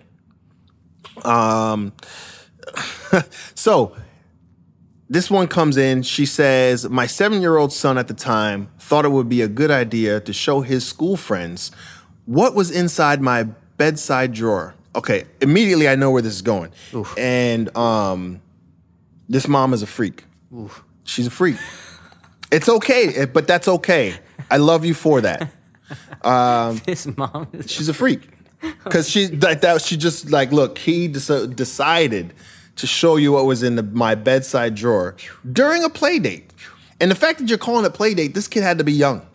[1.25, 1.93] Um
[3.55, 3.95] so
[5.15, 6.03] this one comes in.
[6.03, 9.49] She says, My seven year old son at the time thought it would be a
[9.49, 11.71] good idea to show his school friends
[12.27, 13.45] what was inside my
[13.77, 14.75] bedside drawer.
[14.97, 16.73] Okay, immediately I know where this is going.
[17.17, 18.43] And um,
[19.29, 20.25] this mom is a freak.
[21.05, 21.57] She's a freak.
[22.51, 24.15] It's okay, eh, but that's okay.
[24.51, 25.51] I love you for that.
[26.23, 28.23] Um, This mom is She's a freak
[28.83, 29.83] because she like that.
[29.83, 30.79] She just like look.
[30.79, 32.33] He dec- decided
[32.77, 35.17] to show you what was in the, my bedside drawer
[35.53, 36.53] during a play date,
[37.01, 39.27] and the fact that you're calling it play date, this kid had to be young.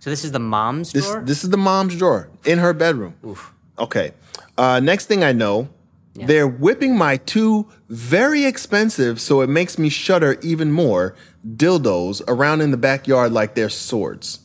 [0.00, 1.22] So this is the mom's This drawer?
[1.22, 3.14] this is the mom's drawer in her bedroom.
[3.78, 4.12] Okay.
[4.58, 5.68] Uh, next thing I know,
[6.14, 11.14] they're whipping my two very expensive, so it makes me shudder even more,
[11.56, 14.40] dildos around in the backyard like they're swords.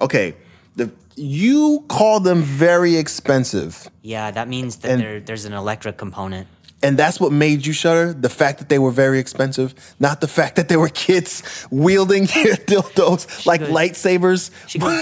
[0.00, 0.34] Okay.
[0.76, 3.90] The you call them very expensive.
[4.02, 6.46] yeah, that means that there's an electric component.
[6.82, 8.12] And that's what made you shudder?
[8.14, 12.24] The fact that they were very expensive, not the fact that they were kids wielding
[12.26, 14.50] dildos like goes- lightsabers.
[14.66, 14.98] She goes,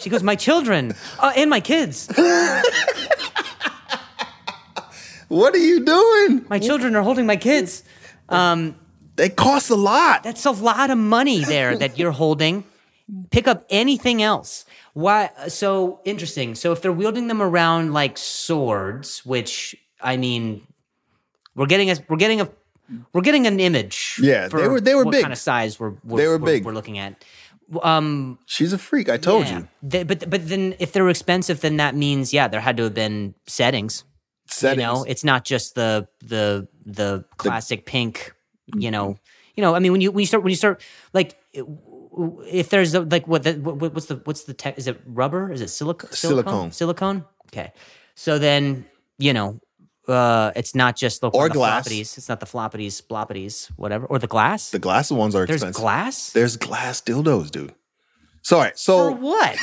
[0.00, 2.08] she goes, my children uh, and my kids.
[5.28, 6.44] What are you doing?
[6.50, 7.84] My children are holding my kids.
[8.28, 10.22] They cost a lot.
[10.24, 12.64] That's a lot of money there that you're holding.
[13.30, 14.66] Pick up anything else.
[14.92, 15.30] Why?
[15.48, 16.54] So interesting.
[16.54, 20.66] So if they're wielding them around like swords, which I mean,
[21.54, 22.48] we're getting a we're getting a
[23.12, 24.18] we're getting an image.
[24.22, 25.22] Yeah, they were- they were what big.
[25.22, 26.64] kind of size we're, we're They were we're- big.
[26.64, 27.24] We're looking at.
[27.82, 29.08] Um, She's a freak.
[29.08, 29.58] I told yeah.
[29.60, 29.68] you.
[29.82, 32.94] They- but but then if they're expensive, then that means yeah, there had to have
[32.94, 34.04] been settings.
[34.46, 34.76] Settings.
[34.82, 38.34] You know, it's not just the the the classic pink.
[38.76, 39.16] You know,
[39.54, 39.74] you know.
[39.74, 40.82] I mean, when you when you start when you start
[41.14, 44.76] like, if there's a, like what the what, what's the what's the tech?
[44.76, 45.50] Is it rubber?
[45.50, 46.72] Is it silica- Silicone.
[46.72, 46.72] silicone?
[46.72, 47.24] Silicone.
[47.48, 47.72] Okay.
[48.14, 48.84] So then
[49.18, 49.60] you know,
[50.08, 51.86] uh, it's not just the Or the glass.
[51.88, 52.18] floppities.
[52.18, 54.70] It's not the floppities, bloppities, whatever, or the glass.
[54.70, 55.80] the glass ones are There's expensive.
[55.80, 56.30] glass.
[56.32, 57.74] There's glass dildos, dude.
[58.42, 58.70] Sorry.
[58.70, 59.56] For So what?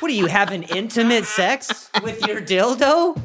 [0.00, 3.16] what are you have having intimate sex with your dildo?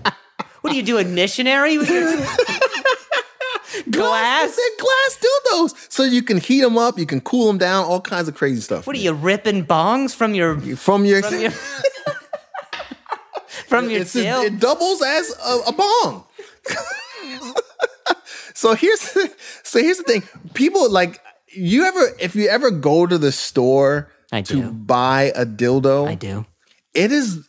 [0.61, 2.05] What are you doing, missionary with your
[3.91, 4.55] glass?
[4.55, 5.91] They're glass dildos.
[5.91, 8.61] So you can heat them up, you can cool them down, all kinds of crazy
[8.61, 8.87] stuff.
[8.87, 11.51] What are you ripping bongs from your from your, from your
[13.71, 16.23] from your it's a- it doubles as a, a bong.
[18.53, 19.01] so here's
[19.63, 20.23] so here's the thing.
[20.53, 21.19] People like
[21.53, 24.71] you ever if you ever go to the store I to do.
[24.71, 26.45] buy a dildo, I do.
[26.93, 27.47] it is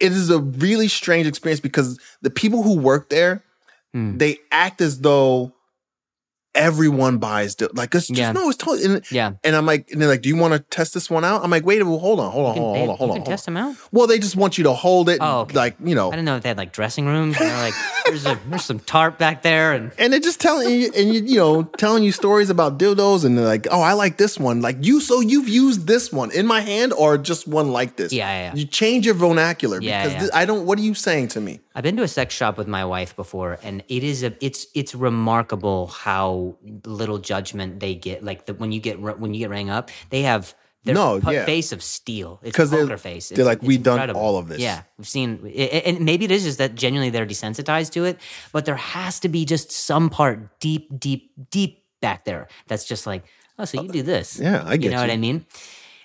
[0.00, 3.42] it is a really strange experience because the people who work there
[3.94, 4.18] Hmm.
[4.18, 5.52] they act as though
[6.56, 8.32] everyone buys dil- like it's just Yeah.
[8.32, 9.32] no it's totally and, Yeah.
[9.44, 11.50] and I'm like and they're like do you want to test this one out I'm
[11.50, 13.20] like wait well, hold on hold on Can hold on they- hold on hold you
[13.20, 13.76] on test them out.
[13.92, 15.54] well they just want you to hold it Oh, okay.
[15.54, 17.36] like you know I didn't know if they had like dressing rooms.
[17.38, 17.74] And they're like,
[18.06, 21.22] there's a there's some tarp back there, and and they're just telling you and you
[21.22, 24.60] you know telling you stories about dildos and they're like oh I like this one
[24.62, 28.12] like you so you've used this one in my hand or just one like this
[28.12, 28.54] Yeah, yeah, yeah.
[28.54, 30.20] you change your vernacular because yeah.
[30.20, 32.56] thi- I don't what are you saying to me I've been to a sex shop
[32.56, 37.94] with my wife before, and it is a it's it's remarkable how little judgment they
[37.94, 38.24] get.
[38.24, 41.32] Like the, when you get when you get rang up, they have their No, pu-
[41.32, 41.44] yeah.
[41.44, 42.40] face of steel.
[42.42, 43.28] It's poker face.
[43.28, 44.58] they're like, "We've done all of this.
[44.58, 45.46] Yeah, we've seen,
[45.84, 48.18] and maybe it is just that genuinely they're desensitized to it.
[48.52, 53.06] But there has to be just some part deep, deep, deep back there that's just
[53.06, 53.24] like,
[53.58, 54.38] oh, so you do this?
[54.40, 55.10] yeah, I get You know what.
[55.10, 55.44] I mean?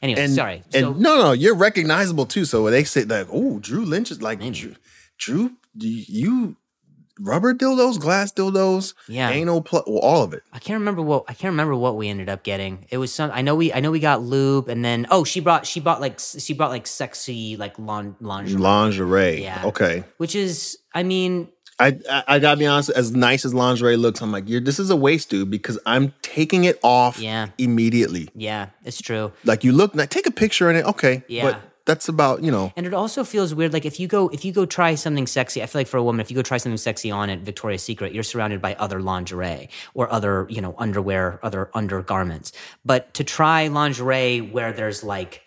[0.02, 0.64] Anyway, and sorry.
[0.74, 2.44] and so no, no, you're recognizable too.
[2.44, 4.76] So when they say like, "Oh, Drew Lynch is like Drew,
[5.20, 6.56] Drew, you
[7.20, 9.30] rubber dildos, glass dildos, Yeah.
[9.30, 12.08] anal, pl- well, all of it." I can't remember what I can't remember what we
[12.10, 12.86] ended up getting.
[12.90, 13.32] It was some.
[13.34, 16.02] I know we I know we got lube, and then oh, she brought she bought
[16.02, 19.42] like she brought like sexy like lon, lingerie, Lingerie.
[19.42, 19.62] Yeah.
[19.66, 20.04] Okay.
[20.18, 22.90] which is I mean I, I I gotta be honest.
[22.92, 26.14] As nice as lingerie looks, I'm like, you're, this is a waste, dude, because I'm
[26.22, 27.48] taking it off Yeah.
[27.58, 28.30] immediately.
[28.36, 29.32] yeah, it's true.
[29.46, 31.44] Like you look, like, take a picture in it, okay, Yeah.
[31.44, 32.72] but that's about you know.
[32.76, 33.74] And it also feels weird.
[33.74, 36.04] Like if you go if you go try something sexy, I feel like for a
[36.04, 39.02] woman, if you go try something sexy on at Victoria's Secret, you're surrounded by other
[39.02, 42.52] lingerie or other you know underwear, other undergarments.
[42.86, 45.42] But to try lingerie where there's like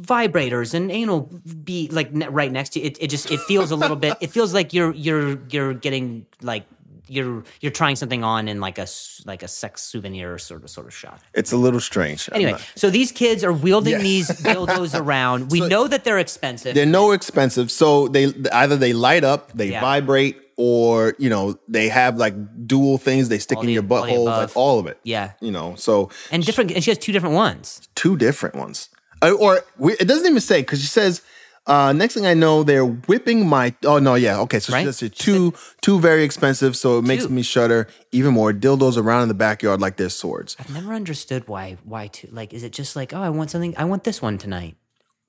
[0.00, 1.30] vibrators and anal
[1.62, 4.16] be like right next to you, it, it just it feels a little bit.
[4.20, 6.64] It feels like you're you're you're getting like
[7.08, 8.86] you're you're trying something on in like a
[9.26, 11.20] like a sex souvenir sort of sort of shop.
[11.34, 12.28] It's a little strange.
[12.30, 13.98] I'm Anyway, not- so these kids are wielding Yeah.
[13.98, 15.50] these dildos around.
[15.50, 16.74] We know that they're expensive.
[16.74, 19.80] they're no expensive, so they either they light up, they Yeah.
[19.80, 22.34] vibrate, or you know they have like
[22.66, 24.98] dual things they stick All in the- your butthole, like all of it.
[25.04, 25.32] Yeah.
[25.40, 25.74] you know.
[25.76, 27.80] So and different and she has two different ones.
[27.94, 28.88] two different ones,
[29.22, 31.20] Uh, or we, it doesn't even say because she says.
[31.66, 33.74] Uh, next thing I know, they're whipping my.
[33.84, 34.60] Oh no, yeah, okay.
[34.60, 34.94] So Right?
[34.94, 36.76] she two, two very expensive.
[36.76, 37.30] So it makes Two.
[37.30, 38.52] me shudder even more.
[38.52, 40.56] Dildos around in the backyard like they're swords.
[40.60, 43.74] I've never understood why why two like is it just like, oh I want something
[43.78, 44.76] I want this one tonight.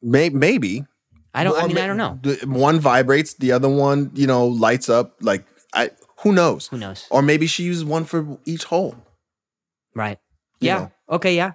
[0.01, 0.85] May, maybe
[1.33, 2.19] I don't I mean I don't know.
[2.45, 5.15] One vibrates, the other one, you know, lights up.
[5.21, 6.67] Like I, who knows?
[6.67, 7.07] Who knows?
[7.11, 8.95] Or maybe she uses one for each hole.
[9.93, 10.19] Right.
[10.59, 10.77] You Yeah.
[10.79, 10.91] know.
[11.09, 11.53] Okay, yeah.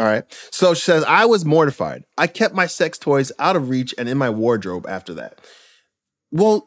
[0.00, 0.24] All right.
[0.50, 2.04] So she says, I was mortified.
[2.16, 5.38] I kept my sex toys out of reach and in my wardrobe after that.
[6.32, 6.66] Well,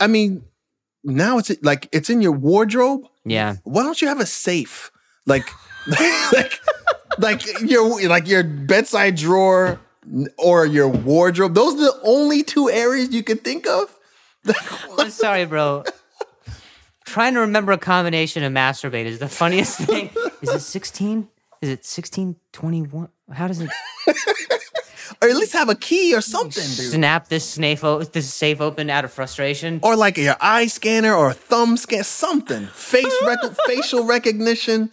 [0.00, 0.44] I mean,
[1.04, 3.02] now it's like it's in your wardrobe.
[3.26, 3.56] Yeah.
[3.64, 4.90] Why don't you have a safe?
[5.26, 5.46] Like,
[6.32, 6.58] like,
[7.18, 9.78] like your like your bedside drawer
[10.38, 11.52] or your wardrobe.
[11.54, 13.94] Those are the only two areas you can think of.
[14.98, 15.84] I'm sorry, bro.
[17.04, 20.08] Trying to remember a combination of masturbate is the funniest thing.
[20.40, 21.28] Is it 16?
[21.60, 23.08] Is it 1621?
[23.32, 23.70] How does it
[25.22, 26.92] or at least have a key or something, dude.
[26.92, 29.80] snap this safe, o- this safe open out of frustration?
[29.82, 32.66] Or like your eye scanner or a thumb scan, something.
[32.66, 34.90] Face rec- facial recognition.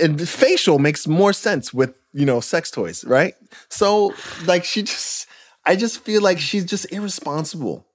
[0.00, 3.34] And facial makes more sense with you know sex toys, right?
[3.68, 4.14] So
[4.46, 5.26] like she just,
[5.64, 7.86] I just feel like she's just irresponsible.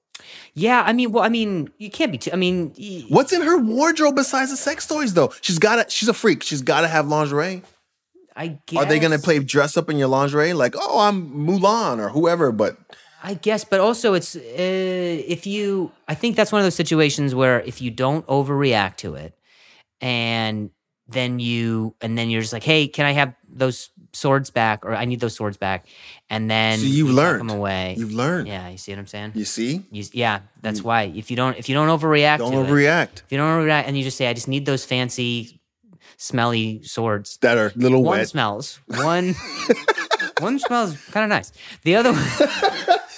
[0.53, 2.32] Yeah, I mean, well, I mean, you can't be too.
[2.34, 5.32] I mean, y- What's in her wardrobe besides the sex toys though?
[5.41, 5.89] She's got to.
[5.89, 6.43] She's a freak.
[6.43, 7.61] She's got to have lingerie.
[8.36, 8.84] I guess.
[8.84, 10.53] Are they gonna play dress up in your lingerie?
[10.53, 12.51] Like, oh, I'm Mulan or whoever.
[12.51, 12.78] But
[13.23, 15.91] I guess, but also it's uh, if you.
[16.07, 19.34] I think that's one of those situations where if you don't overreact to it,
[20.01, 20.69] and
[21.07, 24.93] then you, and then you're just like, hey, can I have those swords back, or
[24.95, 25.86] I need those swords back,
[26.30, 27.39] and then so you've you learned.
[27.41, 27.95] them away.
[27.97, 28.47] You've learned.
[28.47, 29.32] yeah, you see what I'm saying?
[29.36, 29.84] You see?
[29.91, 31.03] You, yeah, that's why.
[31.03, 33.22] If you don't, if you don't overreact, Don't to it, overreact.
[33.26, 35.59] if you don't overreact, and you just say, I just need those fancy,
[36.18, 37.38] smelly swords.
[37.38, 38.28] That are little One wet.
[38.30, 38.80] smells.
[38.88, 39.36] One.
[40.39, 41.51] One smells kind of nice.
[41.84, 42.24] The other one,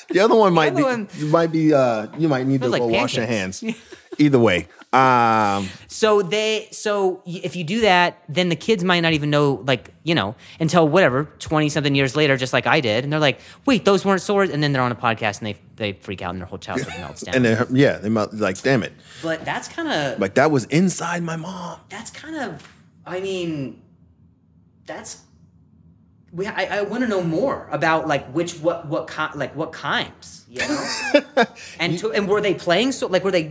[0.09, 2.87] The other one might be one- you might be uh you might need to go
[2.87, 3.63] wash your hands.
[4.17, 4.67] Either way.
[4.91, 9.63] Um So they so if you do that, then the kids might not even know
[9.67, 13.19] like, you know, until whatever, 20 something years later just like I did and they're
[13.19, 16.23] like, "Wait, those weren't swords." And then they're on a podcast and they they freak
[16.23, 17.35] out and their whole childhood melts down.
[17.35, 18.93] and then yeah, they might like damn it.
[19.21, 21.79] but that's kind of Like that was inside my mom.
[21.89, 22.67] that's kind of
[23.05, 23.81] I mean
[24.87, 25.21] that's
[26.31, 29.71] we, I, I want to know more about like which what what kind like what
[29.71, 30.87] kinds you know
[31.79, 33.47] and to, and were they playing so like were they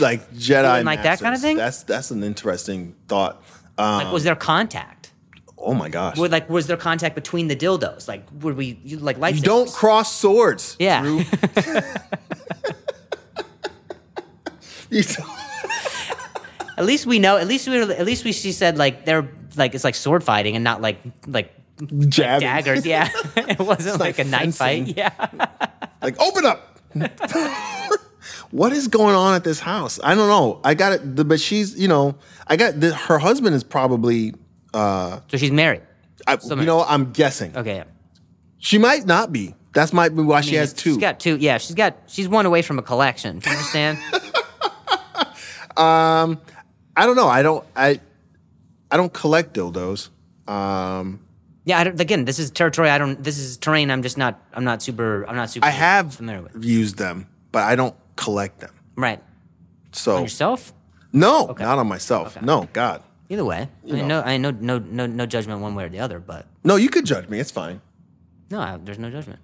[0.00, 1.56] Like Jedi like that kinda thing?
[1.56, 3.42] That's that's an interesting thought.
[3.78, 5.12] Um, like was there contact
[5.64, 6.18] oh my gosh.
[6.18, 8.08] Were like was there contact between the dildos?
[8.08, 9.36] Like would we you, like lightsabers?
[9.36, 10.76] you don't cross swords.
[10.78, 11.02] Yeah.
[11.02, 11.22] Drew.
[14.92, 15.28] You don't-
[16.76, 17.38] At least we know.
[17.38, 17.80] At least we.
[17.80, 18.32] At least we.
[18.32, 21.54] She said like they're like it's like sword fighting and not like like
[22.08, 22.46] Jabbing.
[22.46, 22.86] daggers.
[22.86, 24.96] Yeah, it wasn't like like, a knife fight.
[24.96, 25.10] Yeah.
[26.02, 26.78] Like, open up.
[28.52, 29.98] What is going on at this house?
[30.04, 30.60] I don't know.
[30.62, 32.14] I got it, the- but she's, you know,
[32.46, 34.34] I got the, her husband is probably,
[34.72, 35.82] uh, So she's married.
[36.26, 37.76] I, you know, I'm guessing Okay.
[37.76, 37.84] Yeah.
[38.58, 39.56] she might not be.
[39.74, 40.90] That's might be why she has two.
[40.92, 41.36] She's got two.
[41.36, 41.96] Yeah, she's got.
[42.06, 43.38] She's one away from a collection.
[43.40, 43.98] Do you understand?
[45.74, 46.38] Um,
[46.94, 47.28] I don't know.
[47.28, 47.64] I don't.
[47.74, 47.98] I,
[48.90, 50.10] I don't collect dildos.
[50.46, 51.20] Um,
[51.64, 51.78] yeah.
[51.78, 52.90] I don't, again, this is territory.
[52.90, 53.22] I don't.
[53.24, 53.90] This is terrain.
[53.90, 54.38] I'm just not.
[54.52, 55.24] I'm not super.
[55.26, 55.64] I'm not super.
[55.66, 56.62] I have familiar with.
[56.62, 58.72] used them, but I don't collect them.
[58.96, 59.22] Right.
[59.92, 60.72] So On yourself.
[61.12, 62.36] no, not on myself.
[62.36, 62.46] Okay.
[62.46, 65.84] No, God, Either way, I mean, no, I know no, no, no judgment one way
[65.84, 66.76] or the other, but no.
[66.76, 67.38] You could judge me.
[67.40, 67.80] It's fine.
[68.50, 69.40] no, I, there's no judgment.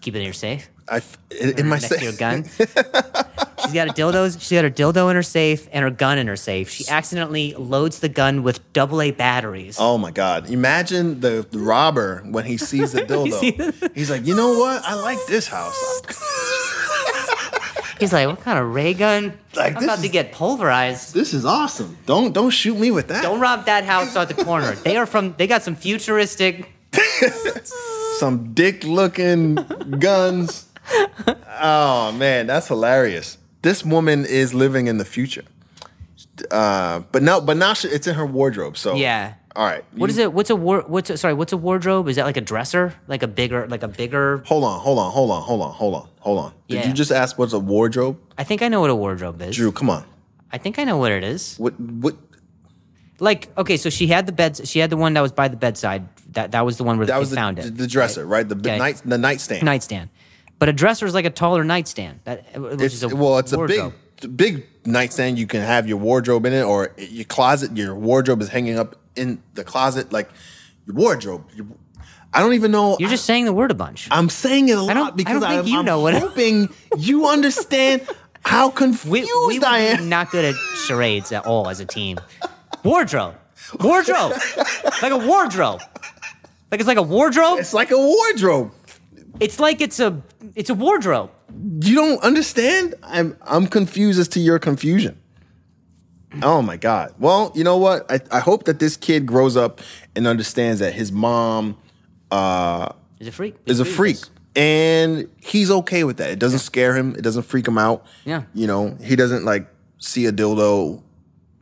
[0.00, 0.70] Keep it in your safe.
[0.88, 1.02] I
[1.40, 2.44] in, in my next sa- to your gun.
[2.58, 4.40] she's got a dildo.
[4.40, 6.70] She got her dildo in her safe and her gun in her safe.
[6.70, 9.76] She accidentally loads the gun with double A batteries.
[9.80, 10.48] Oh my God!
[10.48, 13.00] Imagine the, the robber when he sees the
[13.40, 13.94] see dildo.
[13.94, 14.82] He's like, you know what?
[14.84, 16.02] I like this house.
[18.00, 19.38] He's like, "What kind of ray gun?
[19.54, 21.96] Like, I'm this about to get pulverized." This is awesome.
[22.06, 23.22] Don't don't shoot me with that.
[23.22, 24.74] Don't rob that house out the corner.
[24.74, 25.34] They are from.
[25.38, 26.70] They got some futuristic.
[28.18, 29.54] Some dick looking
[29.98, 30.66] guns.
[31.62, 33.38] Oh man, that's hilarious.
[33.62, 35.44] This woman is living in the future.
[36.50, 38.76] Uh, but no, but now she, it's in her wardrobe.
[38.76, 39.34] So Yeah.
[39.56, 39.84] All right.
[39.92, 40.32] What you- is it?
[40.32, 40.84] What's a war?
[40.86, 41.34] What's a, sorry?
[41.34, 42.08] What's a wardrobe?
[42.08, 42.94] Is that like a dresser?
[43.08, 43.66] Like a bigger?
[43.66, 44.42] Like a bigger?
[44.46, 46.52] Hold on, hold on, hold on, hold on, hold on, hold on.
[46.68, 46.88] Did Yeah.
[46.88, 48.16] you just ask what's a wardrobe?
[48.38, 49.56] I think I know what a wardrobe is.
[49.56, 50.04] Drew, come on.
[50.52, 51.56] I think I know what it is.
[51.58, 52.16] What what
[53.18, 54.62] Like, okay, so she had the beds.
[54.68, 56.08] She had the one that was by the bedside.
[56.32, 57.76] That that was the one where that they was the, found it.
[57.76, 58.48] the dresser, right?
[58.48, 58.78] The Okay.
[58.78, 59.62] night the nightstand.
[59.64, 60.10] nightstand.
[60.60, 62.20] But a dresser is like a taller nightstand.
[62.24, 63.94] That which it's is a well, it's wardrobe.
[64.22, 65.38] a big big nightstand.
[65.38, 67.76] You can have your wardrobe in it, or your closet.
[67.76, 70.30] Your wardrobe is hanging up in the closet, like
[70.86, 71.48] your wardrobe.
[71.54, 71.66] Your,
[72.32, 72.96] I don't even know.
[73.00, 74.08] You're just saying the word a bunch.
[74.10, 77.26] I'm saying it a lot I because think I'm, you I'm know what- hoping you
[77.26, 78.08] understand
[78.44, 80.08] how we confused we would I am.
[80.08, 80.54] not good at
[80.86, 82.18] charades at all as a team.
[82.84, 83.34] Wardrobe,
[83.80, 84.32] wardrobe,
[85.02, 85.80] like a wardrobe.
[86.70, 87.58] Like it's like a wardrobe.
[87.58, 88.72] It's like a wardrobe.
[89.40, 90.22] It's like it's a
[90.54, 91.30] it's a wardrobe.
[91.82, 92.94] You don't understand?
[93.02, 95.19] I'm I'm confused as to your confusion.
[96.42, 97.14] Oh my god.
[97.18, 98.10] Well, you know what?
[98.10, 99.80] I, I hope that this kid grows up
[100.14, 101.76] and understands that his mom
[102.30, 103.56] uh, Is a freak.
[103.66, 104.18] is a freak.
[104.56, 106.30] And he's okay with that.
[106.30, 107.14] It doesn't scare him.
[107.16, 108.04] It doesn't freak him out.
[108.24, 108.42] Yeah.
[108.54, 109.68] You know, he doesn't like
[109.98, 111.02] see a dildo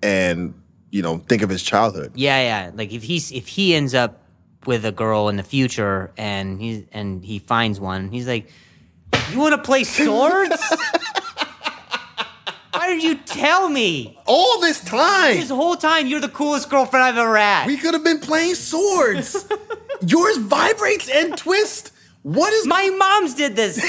[0.03, 0.55] and,
[0.91, 2.13] you know, think of his childhood.
[2.15, 2.71] Yeah, yeah.
[2.75, 4.23] Like if he's if he ends up
[4.67, 8.51] with a girl in the future and he and he finds one, he's like,
[9.31, 10.61] "You want to play swords?
[12.73, 16.07] Why did you tell me All this time, this whole time?
[16.07, 19.47] You're the coolest girlfriend I've ever had." we could have been playing swords.
[20.07, 21.93] Yours vibrates and twists.
[22.23, 23.77] What is My mom's did this.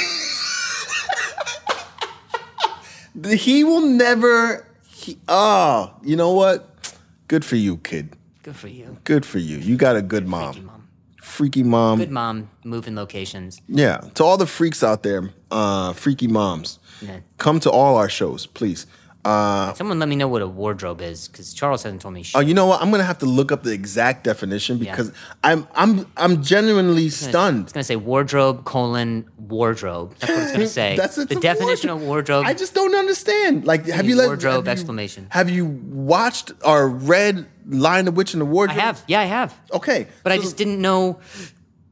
[3.44, 4.66] he will never
[5.00, 6.94] he, oh, you know what?
[7.28, 8.16] Good for you, kid.
[8.44, 9.58] Good for you, Good for you.
[9.58, 10.54] You got a good mom.
[10.54, 10.88] Freaky mom.
[11.30, 12.00] Freaky mom.
[12.00, 12.50] Good mom.
[12.64, 13.62] Moving locations.
[13.68, 13.98] Yeah.
[14.16, 17.20] To all the freaks out there, uh, freaky moms, Yeah.
[17.38, 18.86] come to all our shows, please.
[19.26, 22.24] Uh, Someone let me know what a wardrobe is because Charles hasn't told me.
[22.24, 22.38] Shit.
[22.38, 22.82] oh, you know what?
[22.82, 25.12] I'm gonna have to look up the exact definition because
[25.44, 27.64] I'm I'm I'm genuinely stunned.
[27.64, 30.16] It's gonna say wardrobe colon wardrobe.
[30.20, 30.96] That's what it's gonna say.
[30.96, 32.02] That's it's the definition wardrobe.
[32.02, 32.46] of wardrobe.
[32.46, 33.66] I just don't understand.
[33.66, 35.28] Like, have you let- wardrobe have you- exclamation.
[35.32, 38.80] Have you watched or read Lion the Witch in the I Wardrobe?
[38.80, 39.04] have.
[39.08, 39.54] Yeah, I have.
[39.74, 41.20] Okay, But I just didn't know.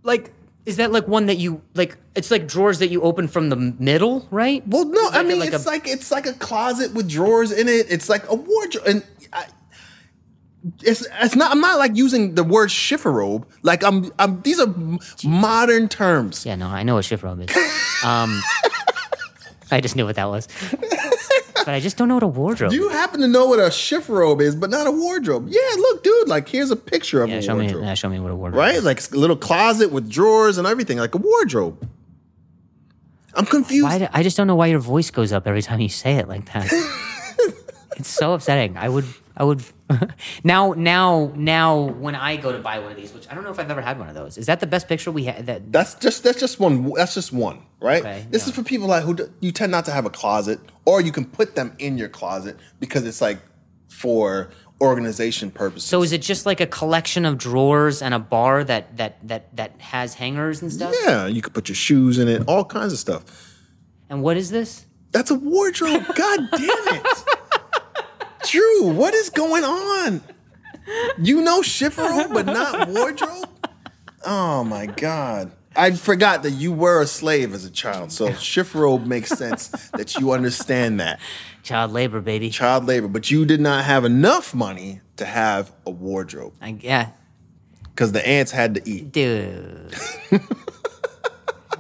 [0.03, 0.31] Like,
[0.67, 1.95] is that like one that you like?
[2.13, 4.61] It's like drawers that you open from the middle, right?
[4.67, 7.69] Well, no, I mean like it's a- like it's like a closet with drawers in
[7.69, 7.87] it.
[7.89, 9.45] It's like a wardrobe, and I,
[10.83, 11.51] it's it's not.
[11.51, 13.45] I'm not like using the word chifforobe.
[13.63, 14.11] Like I'm.
[14.19, 14.41] I'm.
[14.41, 14.67] These are
[15.23, 16.45] modern terms.
[16.45, 18.03] Yeah, no, I know what chifforobe is.
[18.03, 18.41] Um,
[19.71, 20.47] I just knew what that was,
[21.67, 22.71] but I just don't know what a wardrobe.
[22.71, 25.49] Do you happen to know what a chifforobe is, but not a wardrobe.
[25.49, 26.29] Yeah, look, dude.
[26.29, 27.65] Like here's a picture of yeah, a show me.
[27.65, 27.83] wardrobe.
[27.83, 28.57] Yeah, show me what a wardrobe.
[28.57, 28.75] right?
[28.75, 28.85] Is.
[28.85, 31.85] Like a little closet with drawers and everything, like a wardrobe.
[33.33, 33.83] I'm confused.
[33.83, 33.99] Why?
[33.99, 36.29] do- I just don't know why your voice goes up every time you say it
[36.29, 36.71] like that.
[37.97, 38.77] it's so upsetting.
[38.77, 39.03] I would.
[39.37, 39.63] I would.
[40.43, 43.51] now, now, now, when I go to buy one of these, which I don't know
[43.51, 45.45] if I've ever had one of those, is that the best picture we had?
[45.45, 46.91] That That's just that's just one.
[46.93, 48.01] That's just one, right?
[48.01, 50.59] Okay, this is for people like who do, you tend not to have a closet,
[50.85, 53.37] or you can put them in your closet because it's like
[53.87, 54.49] for
[54.81, 55.87] organization purposes.
[55.87, 59.55] So is it just like a collection of drawers and a bar that that that
[59.55, 60.95] that has hangers and stuff?
[61.05, 63.53] yeah, you could put your shoes in it, all kinds of stuff.
[64.09, 64.85] And what is this?
[65.11, 66.05] That's a wardrobe.
[66.15, 67.23] God damn it,
[68.43, 68.89] Drew.
[68.89, 70.21] What is going on?
[71.17, 73.49] You know chifforobe, but not wardrobe.
[74.25, 75.51] Oh my god.
[75.75, 80.15] I forgot that you were a slave as a child, so chifforobe makes sense that
[80.15, 81.19] you understand that.
[81.61, 82.49] Child labor, baby.
[82.49, 87.09] child labor, but you did not have enough money to have a wardrobe I, yeah,
[87.83, 89.11] because the ants had to eat.
[89.11, 89.93] dude.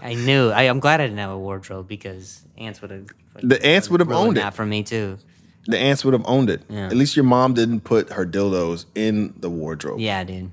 [0.01, 0.49] I knew.
[0.51, 3.07] I, I'm glad I didn't have a wardrobe because ants would have.
[3.41, 4.55] The ants would have owned that it.
[4.55, 5.17] for me too.
[5.67, 6.61] The ants would have owned it.
[6.69, 6.87] Yeah.
[6.87, 9.99] At least your mom didn't put her dildos in the wardrobe.
[9.99, 10.51] Yeah, dude.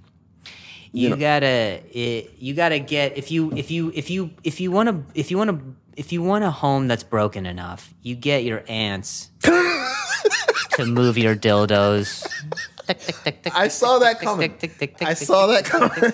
[0.93, 4.71] You, know- gotta, it, you gotta get if you if you if you if you
[4.71, 8.15] want to if you want to if you want a home that's broken enough, you
[8.17, 12.27] get your ants to move your dildos.
[13.55, 14.55] I saw that coming.
[15.01, 16.13] I saw that coming.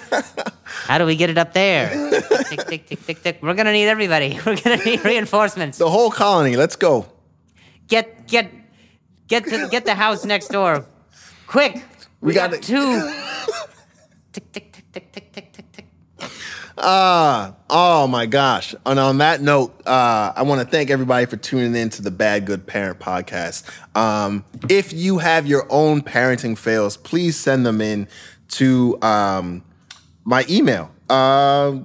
[0.65, 1.91] How do we get it up there?
[2.45, 3.39] tick, tick, tick, tick, tick.
[3.43, 4.39] We're gonna need everybody.
[4.47, 5.79] We're gonna need reinforcements.
[5.79, 6.57] the whole colony.
[6.57, 7.07] Let's go.
[7.89, 8.51] Get, get,
[9.31, 10.85] get to get the house next door,
[11.47, 11.83] quick.
[12.21, 13.11] We, got, gotta- two.
[14.33, 15.87] tick, tick, tick, tick, tick, tick, tick, tick.
[16.77, 18.75] Ah, oh my gosh.
[18.85, 22.11] And on that note, uh, I want to thank everybody for tuning in to the
[22.11, 23.65] Bad Good Parent podcast.
[23.97, 28.09] Um, if you have your own parenting fails, please send them in
[28.49, 29.63] to um,
[30.25, 30.91] my email.
[31.09, 31.81] Uh,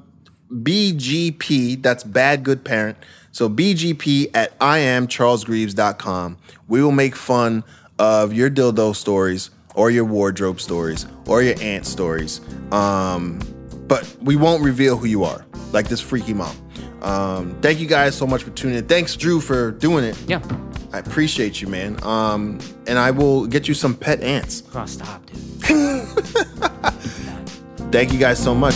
[0.52, 2.98] BGP, that's Bad Good Parent.
[3.36, 6.38] So BGP at IamCharlesGreaves.com.
[6.70, 7.66] We will make fun
[8.00, 12.40] of your dildo stories or your wardrobe stories or your ant stories.
[12.72, 13.40] Um,
[13.90, 16.56] but we won't reveal who you are, like this freaky mom.
[17.02, 18.88] Um, thank you guys so much for tuning in.
[18.88, 20.18] Thanks, Drew, for doing it.
[20.30, 20.42] Yeah.
[20.94, 22.02] I appreciate you, man.
[22.06, 22.58] Um,
[22.88, 24.64] and I will get you some pet ants.
[24.74, 25.38] Oh, stop, dude.
[27.92, 28.76] Thank you guys so much.